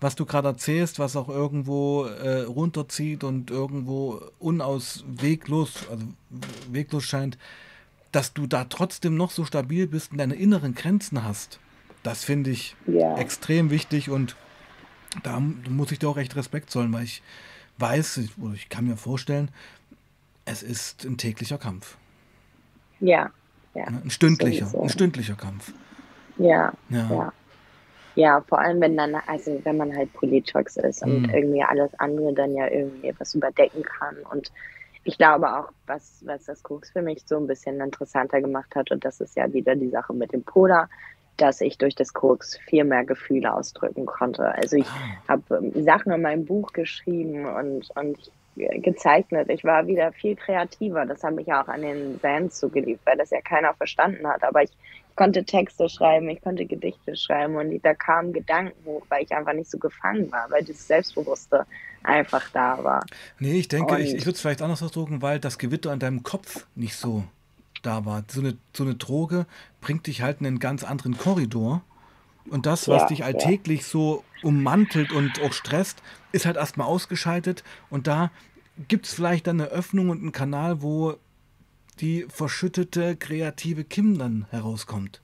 [0.00, 6.04] was du gerade erzählst, was auch irgendwo äh, runterzieht und irgendwo unausweglos, also
[6.70, 7.38] weglos scheint,
[8.12, 11.60] dass du da trotzdem noch so stabil bist und deine inneren Grenzen hast.
[12.02, 13.16] Das finde ich Ja.
[13.16, 14.36] extrem wichtig und
[15.22, 17.22] da muss ich dir auch echt Respekt zollen, weil ich
[17.78, 19.50] weiß, ich- oder ich kann mir vorstellen,
[20.46, 21.96] es ist ein täglicher Kampf.
[23.00, 23.30] Ja,
[23.74, 24.00] ja, ne?
[24.04, 24.82] Ein stündlicher, sowieso.
[24.84, 25.72] ein stündlicher Kampf.
[26.38, 27.08] ja, Ja.
[27.10, 27.32] ja.
[28.18, 31.28] Ja, vor allem wenn dann, also wenn man halt Politox ist und Mhm.
[31.34, 34.16] irgendwie alles andere dann ja irgendwie was überdecken kann.
[34.32, 34.50] Und
[35.04, 38.90] ich glaube auch, was, was das Koks für mich so ein bisschen interessanter gemacht hat,
[38.90, 40.88] und das ist ja wieder die Sache mit dem Puder,
[41.36, 44.46] dass ich durch das Koks viel mehr Gefühle ausdrücken konnte.
[44.54, 44.86] Also ich
[45.28, 45.42] habe
[45.74, 49.48] ähm, Sachen in meinem Buch geschrieben und, und äh, gezeichnet.
[49.50, 51.06] Ich war wieder viel kreativer.
[51.06, 54.26] Das habe ich ja auch an den Bands so geliebt, weil das ja keiner verstanden
[54.26, 54.42] hat.
[54.42, 59.04] Aber ich, ich konnte Texte schreiben, ich konnte Gedichte schreiben und da kamen Gedanken hoch,
[59.08, 61.66] weil ich einfach nicht so gefangen war, weil dieses Selbstbewusste
[62.02, 63.04] einfach da war.
[63.38, 65.98] Nee, ich denke, ich, Und- ich würde es vielleicht anders ausdrücken, weil das Gewitter in
[65.98, 67.24] deinem Kopf nicht so
[67.82, 68.24] da war.
[68.28, 69.46] So eine, so eine Droge
[69.80, 71.82] bringt dich halt in einen ganz anderen Korridor.
[72.50, 73.26] Und das, was Ja, dich ja.
[73.26, 77.64] alltäglich so ummantelt und auch stresst, ist halt erstmal ausgeschaltet.
[77.90, 78.30] Und da
[78.88, 81.14] gibt es vielleicht dann eine Öffnung und einen Kanal, wo
[82.00, 85.22] die verschüttete kreative Kim dann herauskommt.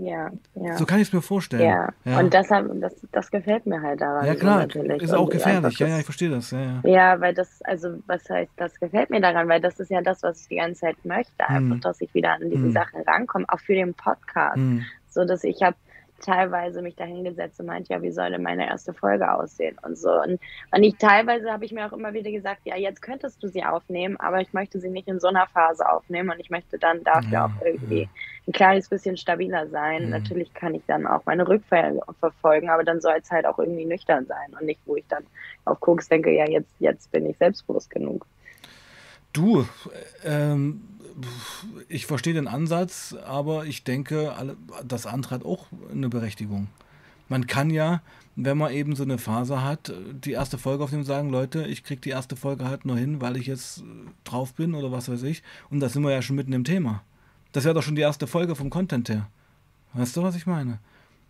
[0.00, 0.76] Ja, ja.
[0.76, 1.92] So kann ich es mir vorstellen.
[2.04, 2.18] ja.
[2.20, 4.24] und das, das, das gefällt mir halt daran.
[4.26, 5.02] ja klar, natürlich.
[5.02, 5.76] ist auch gefährlich.
[5.80, 6.52] Ja, ja, ich verstehe das.
[6.52, 6.80] Ja, ja.
[6.84, 10.22] Ja, weil das, also was heißt, das gefällt mir daran, weil das ist ja das,
[10.22, 11.80] was ich die ganze Zeit möchte, einfach, Hm.
[11.80, 12.72] dass ich wieder an diese Hm.
[12.72, 14.54] Sachen rankomme, auch für den Podcast.
[14.54, 14.84] Hm.
[15.08, 15.76] So dass ich habe
[16.20, 19.96] teilweise mich da hingesetzt und meinte, ja, wie soll denn meine erste Folge aussehen und
[19.96, 20.10] so.
[20.10, 20.40] Und,
[20.70, 23.64] und ich teilweise habe ich mir auch immer wieder gesagt, ja, jetzt könntest du sie
[23.64, 27.04] aufnehmen, aber ich möchte sie nicht in so einer Phase aufnehmen und ich möchte dann
[27.04, 28.08] dafür Ja, auch irgendwie ja.
[28.46, 30.06] ein kleines bisschen stabiler sein.
[30.06, 30.10] Mhm.
[30.10, 33.84] Natürlich kann ich dann auch meine Rückfälle verfolgen, aber dann soll es halt auch irgendwie
[33.84, 35.24] nüchtern sein und nicht, wo ich dann
[35.64, 38.26] auf Koks denke, ja, jetzt, jetzt bin ich selbstbewusst genug.
[39.32, 39.66] Du,
[40.24, 40.82] ähm,
[41.88, 44.34] ich verstehe den Ansatz, aber ich denke,
[44.84, 46.68] das andere hat auch eine Berechtigung.
[47.28, 48.00] Man kann ja,
[48.36, 51.84] wenn man eben so eine Phase hat, die erste Folge aufnehmen und sagen, Leute, ich
[51.84, 53.82] kriege die erste Folge halt nur hin, weil ich jetzt äh,
[54.24, 55.42] drauf bin oder was weiß ich.
[55.68, 57.02] Und da sind wir ja schon mitten im Thema.
[57.52, 59.28] Das wäre doch schon die erste Folge vom Content her.
[59.92, 60.78] Weißt du, was ich meine?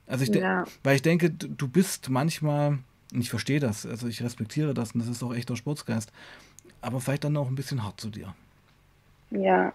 [0.07, 0.65] Also ich Ja.
[0.83, 2.79] weil ich denke, du du bist manchmal,
[3.13, 6.13] und ich verstehe das, also ich respektiere das und das ist auch echter Sportsgeist,
[6.81, 8.35] aber vielleicht dann auch ein bisschen hart zu dir.
[9.31, 9.73] Ja,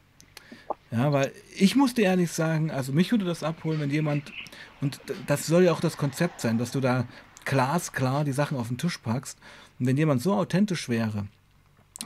[0.91, 4.31] Ja, weil ich muss dir ehrlich sagen, also mich würde das abholen, wenn jemand,
[4.79, 7.05] und das soll ja auch das Konzept sein, dass du da
[7.45, 9.39] glasklar die Sachen auf den Tisch packst.
[9.79, 11.27] Und wenn jemand so authentisch wäre,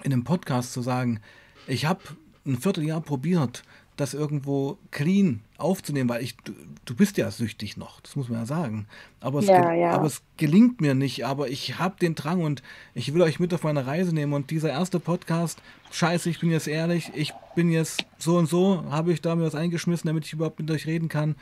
[0.04, 1.20] in einem Podcast zu sagen,
[1.68, 2.02] ich habe
[2.46, 3.64] ein Vierteljahr probiert,
[3.98, 6.54] das irgendwo clean aufzunehmen, weil ich, du,
[6.86, 8.88] du bist ja süchtig noch, das muss man ja sagen.
[9.20, 9.92] Aber es, Ja, ja.
[9.92, 13.54] aber es gelingt mir nicht, aber ich habe den Drang und ich will euch mit
[13.54, 14.34] auf meine Reise nehmen.
[14.34, 18.86] Und dieser erste Podcast, scheiße, ich bin jetzt ehrlich, ich bin jetzt so und so,
[18.90, 21.36] habe ich da mir was eingeschmissen, damit ich überhaupt mit euch reden kann.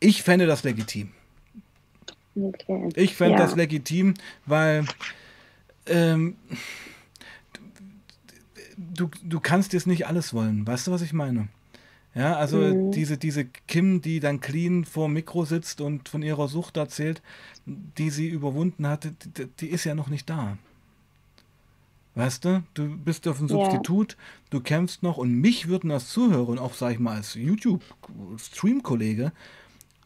[0.00, 1.10] Ich fände das legitim.
[2.36, 2.88] okay.
[2.94, 3.44] Ich fände Ja.
[3.44, 4.14] das legitim,
[4.44, 4.84] weil
[5.86, 6.36] ähm,
[8.76, 10.66] du, du kannst jetzt nicht alles wollen.
[10.66, 11.48] Weißt du, was ich meine?
[12.16, 12.92] Ja, also mhm.
[12.92, 17.20] diese, diese Kim, die dann clean vor dem Mikro sitzt und von ihrer Sucht erzählt,
[17.66, 20.56] die sie überwunden hatte, die, die ist ja noch nicht da.
[22.14, 24.18] Weißt du, du bist auf dem Substitut, ja.
[24.48, 29.32] du kämpfst noch und mich würden als Zuhörer und auch, sag ich mal, als YouTube-Stream-Kollege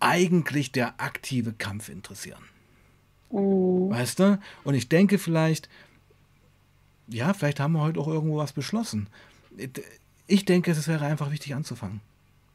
[0.00, 2.42] eigentlich der aktive Kampf interessieren.
[3.30, 3.90] Mhm.
[3.90, 4.40] Weißt du?
[4.64, 5.68] Und ich denke vielleicht,
[7.06, 9.06] ja, vielleicht haben wir heute auch irgendwo was beschlossen.
[10.30, 12.00] Ich denke, es wäre einfach wichtig anzufangen.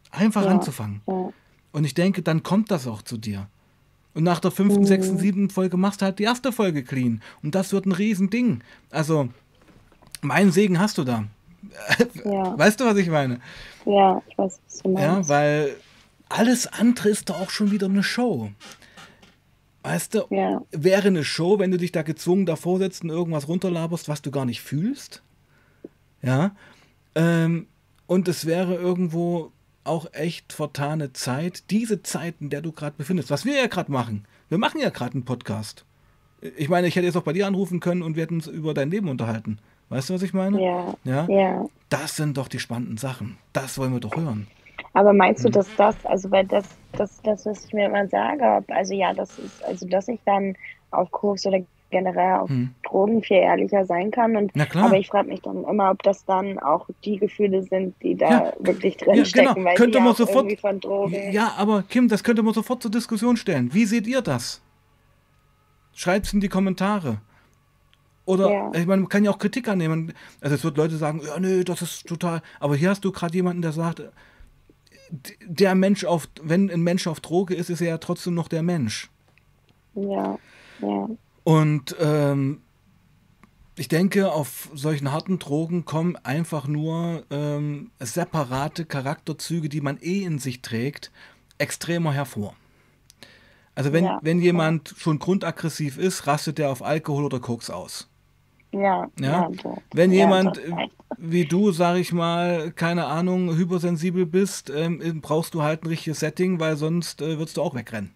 [0.09, 0.51] Einfach ja.
[0.51, 1.01] anzufangen.
[1.07, 1.33] Ja.
[1.73, 3.47] Und ich denke, dann kommt das auch zu dir.
[4.13, 4.85] Und nach der fünften, mhm.
[4.85, 7.21] sechsten, siebten Folge machst du halt die erste Folge clean.
[7.43, 8.61] Und das wird ein Riesending.
[8.91, 9.27] Also,
[10.21, 11.25] mein Segen hast du da.
[12.23, 12.57] Ja.
[12.57, 13.39] Weißt du, was ich meine?
[13.85, 15.29] Ja, ich weiß, was du meinst.
[15.29, 15.75] Ja, weil
[16.29, 18.51] alles andere ist doch auch schon wieder eine Show.
[19.83, 20.61] Weißt du, ja.
[20.71, 24.31] wäre eine Show, wenn du dich da gezwungen davor setzt und irgendwas runterlaberst, was du
[24.31, 25.21] gar nicht fühlst.
[26.21, 26.55] Ja.
[27.15, 27.67] Ähm,
[28.07, 29.51] und es wäre irgendwo
[29.83, 33.91] auch echt vertane Zeit, diese Zeit, in der du gerade befindest, was wir ja gerade
[33.91, 34.25] machen.
[34.49, 35.85] Wir machen ja gerade einen Podcast.
[36.57, 38.73] Ich meine, ich hätte jetzt auch bei dir anrufen können und wir hätten uns über
[38.73, 39.59] dein Leben unterhalten.
[39.89, 40.61] Weißt du, was ich meine?
[40.61, 40.95] Ja.
[41.03, 41.27] ja.
[41.29, 41.65] ja.
[41.89, 43.37] Das sind doch die spannenden Sachen.
[43.53, 44.47] Das wollen wir doch hören.
[44.93, 45.53] Aber meinst du, hm.
[45.53, 49.37] dass das, also weil das, das, das, was ich mir immer sage, also ja, das
[49.37, 50.55] ist, also dass ich dann
[50.91, 51.59] auf Koks oder
[51.89, 52.73] generell auf hm.
[52.83, 54.35] Drogen viel ehrlicher sein kann.
[54.35, 58.15] Und, aber ich frage mich dann immer, ob das dann auch die Gefühle sind, die
[58.15, 58.53] da ja.
[58.59, 59.47] wirklich drinstecken.
[59.47, 59.65] Ja, genau.
[59.65, 60.51] Weil könnte man sofort,
[61.31, 63.73] ja, aber Kim, das könnte man sofort zur Diskussion stellen.
[63.73, 64.61] Wie seht ihr das?
[65.93, 67.21] Schreibt es in die Kommentare.
[68.25, 68.71] Oder, ja.
[68.73, 70.13] ich meine, man kann ja auch Kritik annehmen.
[70.41, 72.41] Also es wird Leute sagen, ja, nee, das ist total.
[72.59, 74.01] Aber hier hast du gerade jemanden, der sagt,
[75.45, 78.63] der Mensch auf, wenn ein Mensch auf Droge ist, ist er ja trotzdem noch der
[78.63, 79.09] Mensch.
[79.93, 80.37] Ja,
[80.81, 81.09] ja.
[81.45, 82.61] Und ähm,
[83.77, 90.23] ich denke, auf solchen harten Drogen kommen einfach nur ähm, separate Charakterzüge, die man eh
[90.23, 91.11] in sich trägt,
[91.59, 92.55] extremer hervor.
[93.75, 94.97] Also wenn, ja, wenn jemand ja.
[94.97, 98.09] schon grundaggressiv ist, rastet er auf Alkohol oder Koks aus.
[98.71, 99.07] Ja.
[99.19, 99.49] ja?
[99.93, 100.59] Wenn jemand
[101.17, 106.21] wie du, sag ich mal, keine Ahnung, hypersensibel bist, ähm, brauchst du halt ein richtiges
[106.21, 108.11] Setting, weil sonst äh, würdest du auch wegrennen.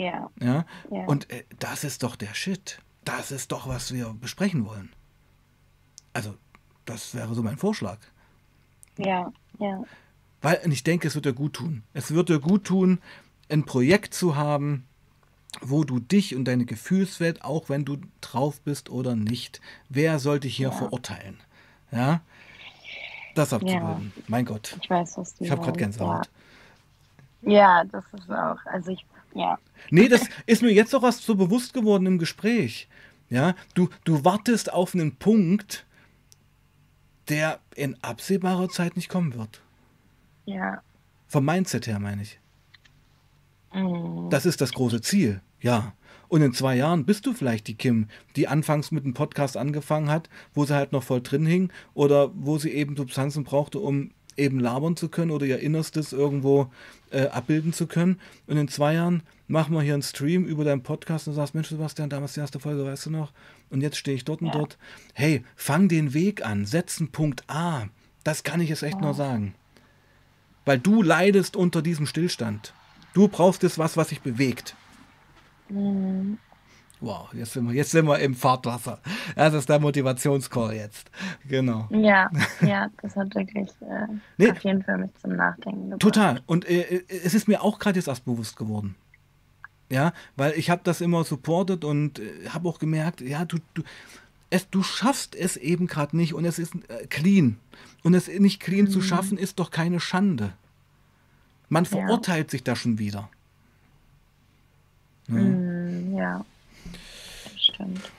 [0.00, 0.64] Ja.
[0.90, 1.04] Ja.
[1.06, 2.80] Und äh, das ist doch der Shit.
[3.04, 4.90] Das ist doch, was wir besprechen wollen.
[6.12, 6.34] Also,
[6.84, 7.98] das wäre so mein Vorschlag.
[8.98, 9.82] Ja, ja.
[10.42, 11.82] Weil, und ich denke, es wird dir gut tun.
[11.92, 13.00] Es wird dir gut tun,
[13.48, 14.86] ein Projekt zu haben,
[15.60, 20.48] wo du dich und deine Gefühlswelt, auch wenn du drauf bist oder nicht, wer sollte
[20.48, 20.74] hier ja.
[20.74, 21.38] verurteilen?
[21.92, 22.20] Ja,
[23.34, 24.12] das abzubilden.
[24.16, 24.22] Ja.
[24.28, 24.76] Mein Gott.
[24.80, 26.30] Ich weiß, was du Ich habe gerade Gänsehaut.
[27.42, 27.50] Ja.
[27.50, 29.04] ja, das ist auch, also ich,
[29.34, 29.58] ja.
[29.90, 32.88] Nee, das ist mir jetzt auch erst so bewusst geworden im Gespräch.
[33.28, 35.86] Ja, du, du wartest auf einen Punkt,
[37.28, 39.62] der in absehbarer Zeit nicht kommen wird.
[40.46, 40.82] Ja.
[41.28, 42.40] Vom Mindset her meine ich.
[43.72, 44.28] Mhm.
[44.30, 45.94] Das ist das große Ziel, ja.
[46.26, 48.06] Und in zwei Jahren bist du vielleicht die Kim,
[48.36, 52.30] die anfangs mit einem Podcast angefangen hat, wo sie halt noch voll drin hing oder
[52.34, 56.70] wo sie eben Substanzen brauchte, um eben labern zu können oder ihr Innerstes irgendwo
[57.10, 58.20] äh, abbilden zu können.
[58.46, 61.68] Und in zwei Jahren machen wir hier einen Stream über deinen Podcast und sagst, Mensch,
[61.68, 63.32] Sebastian, damals die erste Folge, weißt du noch?
[63.68, 64.46] Und jetzt stehe ich dort ja.
[64.46, 64.78] und dort.
[65.14, 67.88] Hey, fang den Weg an, setz einen Punkt A.
[68.24, 69.02] Das kann ich jetzt echt ja.
[69.02, 69.54] nur sagen.
[70.64, 72.74] Weil du leidest unter diesem Stillstand.
[73.14, 74.76] Du brauchst es was, was sich bewegt.
[75.68, 76.38] Mhm.
[77.00, 79.00] Wow, jetzt sind, wir, jetzt sind wir im Fahrtwasser.
[79.34, 81.10] Das ist der Motivationscall jetzt.
[81.48, 81.88] Genau.
[81.90, 82.30] Ja,
[82.60, 86.00] ja, das hat wirklich äh, nee, auf jeden Fall mich zum Nachdenken gebracht.
[86.00, 86.40] Total.
[86.46, 88.96] Und äh, äh es ist mir auch gerade jetzt erst bewusst geworden.
[89.88, 93.82] Ja, weil ich habe das immer supportet und äh, habe auch gemerkt, ja, du, du,
[94.50, 97.58] es, du schaffst es eben gerade nicht und es ist äh, clean.
[98.02, 98.90] Und es nicht clean mhm.
[98.90, 100.52] zu schaffen, ist doch keine Schande.
[101.68, 102.50] Man verurteilt ja.
[102.50, 103.30] sich da schon wieder.
[105.28, 105.34] Ja.
[105.34, 106.44] Mm, ja,
[107.80, 108.10] stimmt.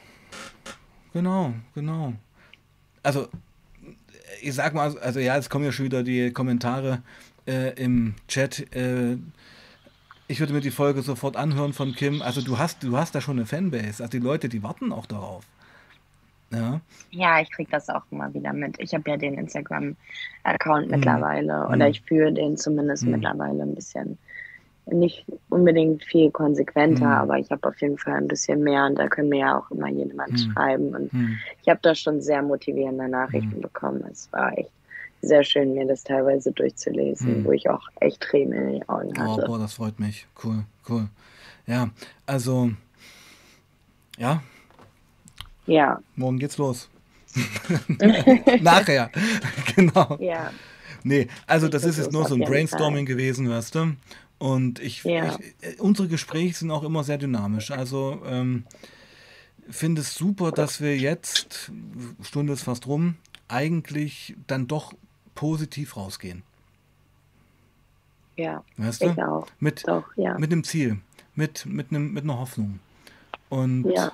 [1.14, 2.14] Genau, genau.
[3.04, 3.28] Also,
[4.42, 7.02] ich sag mal, also ja, jetzt kommen ja schon wieder die Kommentare
[7.48, 8.74] äh, im Chat.
[8.76, 9.18] Äh,
[10.28, 12.22] ich würde mir die Folge sofort anhören von Kim.
[12.22, 14.02] Also du hast, du hast da schon eine Fanbase.
[14.02, 15.44] Also die Leute, die warten auch darauf.
[16.54, 18.80] Ja, ja ich kriege das auch immer wieder mit.
[18.80, 20.92] Ich habe ja den Instagram-Account mhm.
[20.92, 21.92] mittlerweile oder mhm.
[21.92, 23.12] ich führe den zumindest mhm.
[23.12, 24.18] mittlerweile ein bisschen
[24.92, 27.12] nicht unbedingt viel konsequenter, mhm.
[27.12, 29.70] aber ich habe auf jeden Fall ein bisschen mehr und da können mir ja auch
[29.72, 30.38] immer jemand mhm.
[30.38, 30.96] schreiben.
[30.96, 31.38] Und mhm.
[31.62, 33.62] ich habe da schon sehr motivierende Nachrichten mhm.
[33.62, 34.04] bekommen.
[34.12, 34.72] Es war echt
[35.22, 37.46] sehr schön, mir das teilweise durchzulesen, mhm.
[37.46, 39.44] wo ich auch echt Tränen in den Augen oh, hatte.
[39.46, 40.28] Oh, boah, das freut mich.
[40.44, 41.08] Cool, cool.
[41.68, 41.90] Ja,
[42.26, 42.72] also,
[44.18, 44.42] ja.
[45.68, 46.00] Ja.
[46.16, 46.90] Morgen geht's los.
[48.62, 49.10] Nachher,
[49.76, 50.18] genau.
[50.20, 50.52] Ja.
[51.04, 53.16] nee, also das ist jetzt nur so ein Brainstorming Fall.
[53.16, 53.94] gewesen, weißt du?
[54.42, 55.38] Und ich, ja.
[55.38, 57.70] ich, äh, unsere Gespräche sind auch immer sehr dynamisch.
[57.70, 58.64] Also ähm,
[59.70, 61.72] finde es super, dass wir jetzt,
[62.24, 63.18] Stunde ist fast rum,
[63.48, 64.94] eigentlich dann doch
[65.36, 66.42] positiv rausgehen.
[68.36, 69.28] Ja, weißt ich du?
[69.28, 69.48] auch.
[69.60, 70.36] Mit, doch, ja.
[70.40, 70.98] mit einem Ziel,
[71.36, 72.80] mit, mit, einem, mit einer Hoffnung.
[73.50, 74.12] Und ja.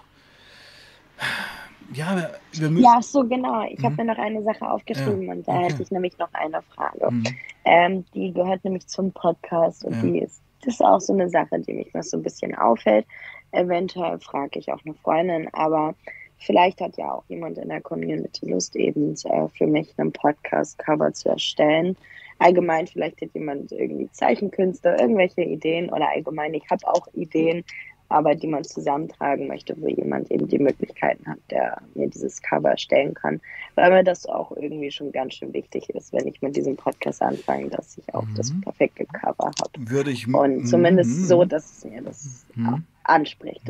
[1.94, 2.84] Ja, wir müssen.
[2.84, 3.64] Ja, so genau.
[3.70, 3.84] Ich mhm.
[3.84, 5.34] habe mir noch eine Sache aufgeschrieben ja.
[5.34, 5.64] und da okay.
[5.64, 7.12] hätte ich nämlich noch eine Frage.
[7.12, 7.24] Mhm.
[7.66, 10.02] Ähm, die gehört nämlich zum Podcast und ja.
[10.02, 13.06] die ist, das ist auch so eine Sache, die mich noch so ein bisschen aufhält.
[13.52, 15.96] Eventuell frage ich auch eine Freundin, aber
[16.40, 21.14] vielleicht hat ja auch jemand in der Community Lust, eben äh, für mich einen Podcast-Cover
[21.14, 21.96] zu erstellen.
[22.40, 27.64] Allgemein, vielleicht hat jemand irgendwie Zeichenkünste, irgendwelche Ideen oder allgemein, ich habe auch Ideen,
[28.10, 32.72] aber die man zusammentragen möchte, wo jemand eben die Möglichkeiten hat, der mir dieses Cover
[32.72, 33.42] erstellen kann.
[33.76, 37.22] Weil mir das auch irgendwie schon ganz schön wichtig ist, wenn ich mit diesem Podcast
[37.22, 38.36] anfange, dass ich auch mhm.
[38.36, 39.72] das perfekte Cover habe.
[39.90, 40.28] Würde ich.
[40.28, 42.84] Und zumindest so, dass es mir das mhm.
[43.04, 43.62] anspricht.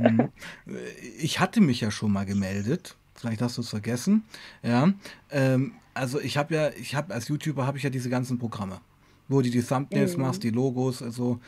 [1.19, 2.95] Ich hatte mich ja schon mal gemeldet.
[3.15, 4.23] Vielleicht hast du es vergessen.
[4.61, 4.93] Ja.
[5.31, 8.79] Ähm, also ich habe ja, ich habe als YouTuber habe ich ja diese ganzen Programme
[9.27, 10.23] wo du die Thumbnails mhm.
[10.23, 11.39] machst, die Logos, also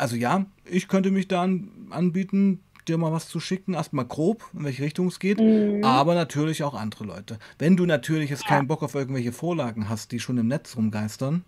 [0.00, 1.42] also ja, ich könnte mich da
[1.90, 5.84] anbieten, dir mal was zu schicken, erstmal grob, in welche Richtung es geht, mhm.
[5.84, 7.38] aber natürlich auch andere Leute.
[7.58, 8.48] Wenn du natürlich jetzt ja.
[8.48, 11.44] keinen Bock auf irgendwelche Vorlagen hast, die schon im Netz rumgeistern,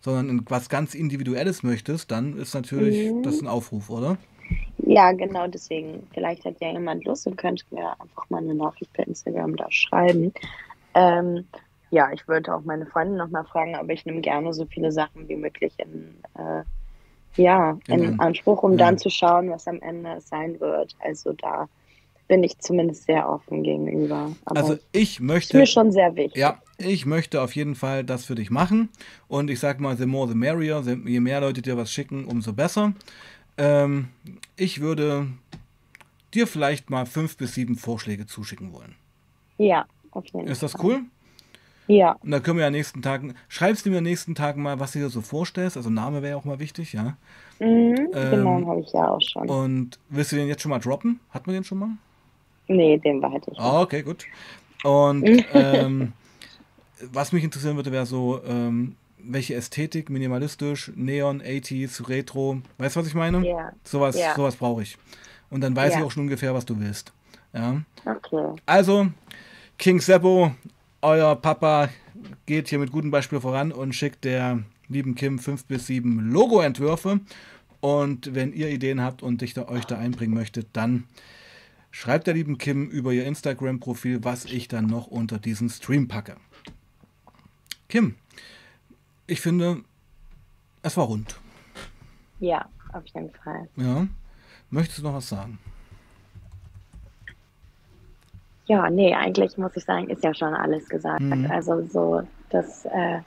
[0.00, 3.22] sondern was ganz Individuelles möchtest, dann ist natürlich mhm.
[3.22, 4.16] das ein Aufruf, oder?
[4.78, 8.92] Ja, genau, deswegen, vielleicht hat ja jemand Lust und könnte mir einfach mal eine Nachricht
[8.92, 10.32] per Instagram da schreiben.
[10.94, 11.44] Ähm,
[11.90, 15.28] ja, ich würde auch meine Freundin nochmal fragen, aber ich nehme gerne so viele Sachen
[15.28, 16.62] wie möglich in äh,
[17.36, 18.78] ja, in Anspruch, um ja.
[18.78, 20.94] dann zu schauen, was am Ende sein wird.
[21.00, 21.68] Also da
[22.28, 24.34] bin ich zumindest sehr offen gegenüber.
[24.44, 25.56] Aber also ich möchte.
[25.56, 26.40] Ist mir schon sehr wichtig.
[26.40, 28.88] Ja, ich möchte auf jeden Fall das für dich machen.
[29.28, 30.82] Und ich sag mal, the more the merrier.
[31.04, 32.94] Je mehr Leute dir was schicken, umso besser.
[33.58, 34.08] Ähm,
[34.56, 35.26] ich würde
[36.32, 38.94] dir vielleicht mal fünf bis sieben Vorschläge zuschicken wollen.
[39.58, 41.02] Ja, auf jeden Ist das cool?
[41.86, 42.16] Ja.
[42.22, 45.00] Und dann können wir ja nächsten Tagen, schreibst du mir nächsten Tagen mal, was du
[45.00, 45.76] dir so vorstellst.
[45.76, 47.16] Also Name wäre ja auch mal wichtig, ja.
[47.58, 49.48] Mhm, ähm, genau, habe ich ja auch schon.
[49.48, 51.20] Und willst du den jetzt schon mal droppen?
[51.30, 51.90] Hatten wir den schon mal?
[52.68, 53.58] Nee, den behalte ich.
[53.58, 54.24] Ah, okay, gut.
[54.84, 55.24] Und
[55.54, 56.12] ähm,
[57.12, 63.00] was mich interessieren würde, wäre so, ähm, welche Ästhetik, minimalistisch, Neon, 80s, Retro, weißt du,
[63.00, 63.46] was ich meine?
[63.46, 63.72] Ja.
[63.84, 64.34] Sowas, ja.
[64.34, 64.98] sowas brauche ich.
[65.50, 65.98] Und dann weiß ja.
[66.00, 67.12] ich auch schon ungefähr, was du willst.
[67.52, 67.82] Ja.
[68.04, 68.60] Okay.
[68.66, 69.08] Also,
[69.78, 70.52] King Seppo,
[71.02, 71.90] euer Papa
[72.46, 77.20] geht hier mit gutem Beispiel voran und schickt der lieben Kim fünf bis sieben Logo-Entwürfe.
[77.80, 81.04] Und wenn ihr Ideen habt und ich da, euch da einbringen möchtet, dann
[81.90, 86.36] schreibt der lieben Kim über ihr Instagram-Profil, was ich dann noch unter diesen Stream packe.
[87.88, 88.14] Kim,
[89.26, 89.82] ich finde,
[90.82, 91.38] es war rund.
[92.38, 93.68] Ja, auf jeden Fall.
[93.76, 94.06] Ja.
[94.70, 95.58] Möchtest du noch was sagen?
[98.66, 101.20] Ja, nee, eigentlich muss ich sagen, ist ja schon alles gesagt.
[101.20, 101.50] Mhm.
[101.50, 103.20] Also so, das äh,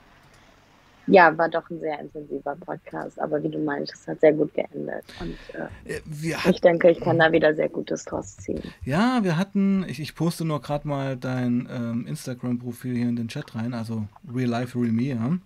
[1.08, 4.54] ja, war doch ein sehr intensiver Podcast, aber wie du meinst, es hat sehr gut
[4.54, 5.04] geendet.
[5.20, 8.64] Und äh, ich denke, ich kann da wieder sehr Gutes draus ziehen.
[8.84, 13.28] Ja, wir hatten, ich, ich poste nur gerade mal dein ähm, Instagram-Profil hier in den
[13.28, 15.38] Chat rein, also Real Life Real Me, ja?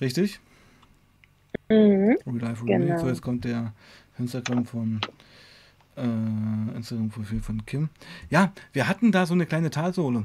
[0.00, 0.40] Richtig?
[1.68, 2.18] Mhm.
[2.26, 2.94] Real Life Real genau.
[2.94, 2.98] Me.
[2.98, 3.72] So, jetzt kommt der
[4.18, 5.00] Instagram von
[6.00, 7.88] äh, Instagram-Profil von Kim.
[8.30, 10.24] Ja, wir hatten da so eine kleine Talsohle,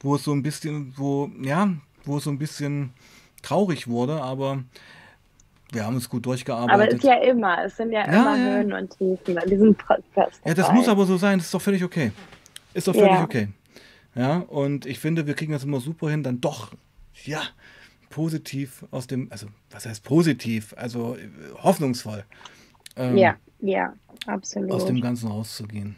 [0.00, 1.70] wo es so ein bisschen, wo, ja,
[2.04, 2.90] wo es so ein bisschen
[3.42, 4.62] traurig wurde, aber
[5.72, 6.74] wir haben es gut durchgearbeitet.
[6.74, 8.44] Aber es ist ja immer, es sind ja, ja immer ja.
[8.44, 10.40] Höhen und Tiefen bei diesem Podcast.
[10.44, 12.12] Ja, das muss aber so sein, das ist doch völlig okay.
[12.74, 13.22] Ist doch völlig ja.
[13.22, 13.48] okay.
[14.14, 16.72] Ja, und ich finde, wir kriegen das immer super hin, dann doch,
[17.24, 17.42] ja,
[18.08, 21.28] positiv aus dem, also was heißt positiv, also äh,
[21.62, 22.24] hoffnungsvoll.
[22.96, 23.92] Ähm, ja, ja
[24.26, 24.72] absolut.
[24.72, 25.96] Aus dem Ganzen rauszugehen.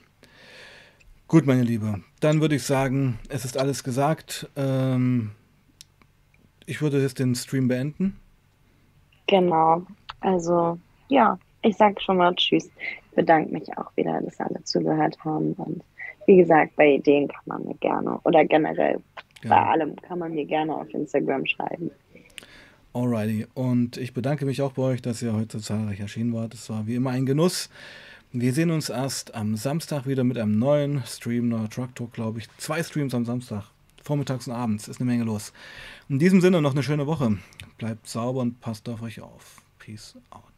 [1.29, 4.51] Gut, meine Liebe, dann würde ich sagen, es ist alles gesagt.
[4.55, 5.31] Ähm,
[6.67, 8.19] ich würde jetzt den Stream beenden.
[9.27, 9.83] Genau.
[10.21, 12.67] Also, ja, ich sage schon mal Tschüss.
[12.67, 15.55] Ich bedanke mich auch wieder, dass alle zugehört haben.
[15.55, 15.83] Und
[16.27, 19.01] wie gesagt, bei Ideen kann man mir gerne oder generell
[19.43, 19.49] ja.
[19.51, 21.91] bei allem kann man mir gerne auf Instagram schreiben.
[22.95, 23.47] Alrighty.
[23.55, 26.55] Und ich bedanke mich auch bei euch, dass ihr heute zahlreich erschienen wart.
[26.55, 27.71] Es war wie immer ein Genuss.
[28.33, 32.39] Wir sehen uns erst am Samstag wieder mit einem neuen Stream, neuer Truck Talk, glaube
[32.39, 32.49] ich.
[32.59, 33.65] Zwei Streams am Samstag,
[34.03, 34.89] vormittags und abends.
[34.89, 35.53] Ist eine Menge los.
[36.09, 37.39] In diesem Sinne noch eine schöne Woche.
[37.79, 39.63] Bleibt sauber und passt auf euch auf.
[39.79, 40.52] Peace out.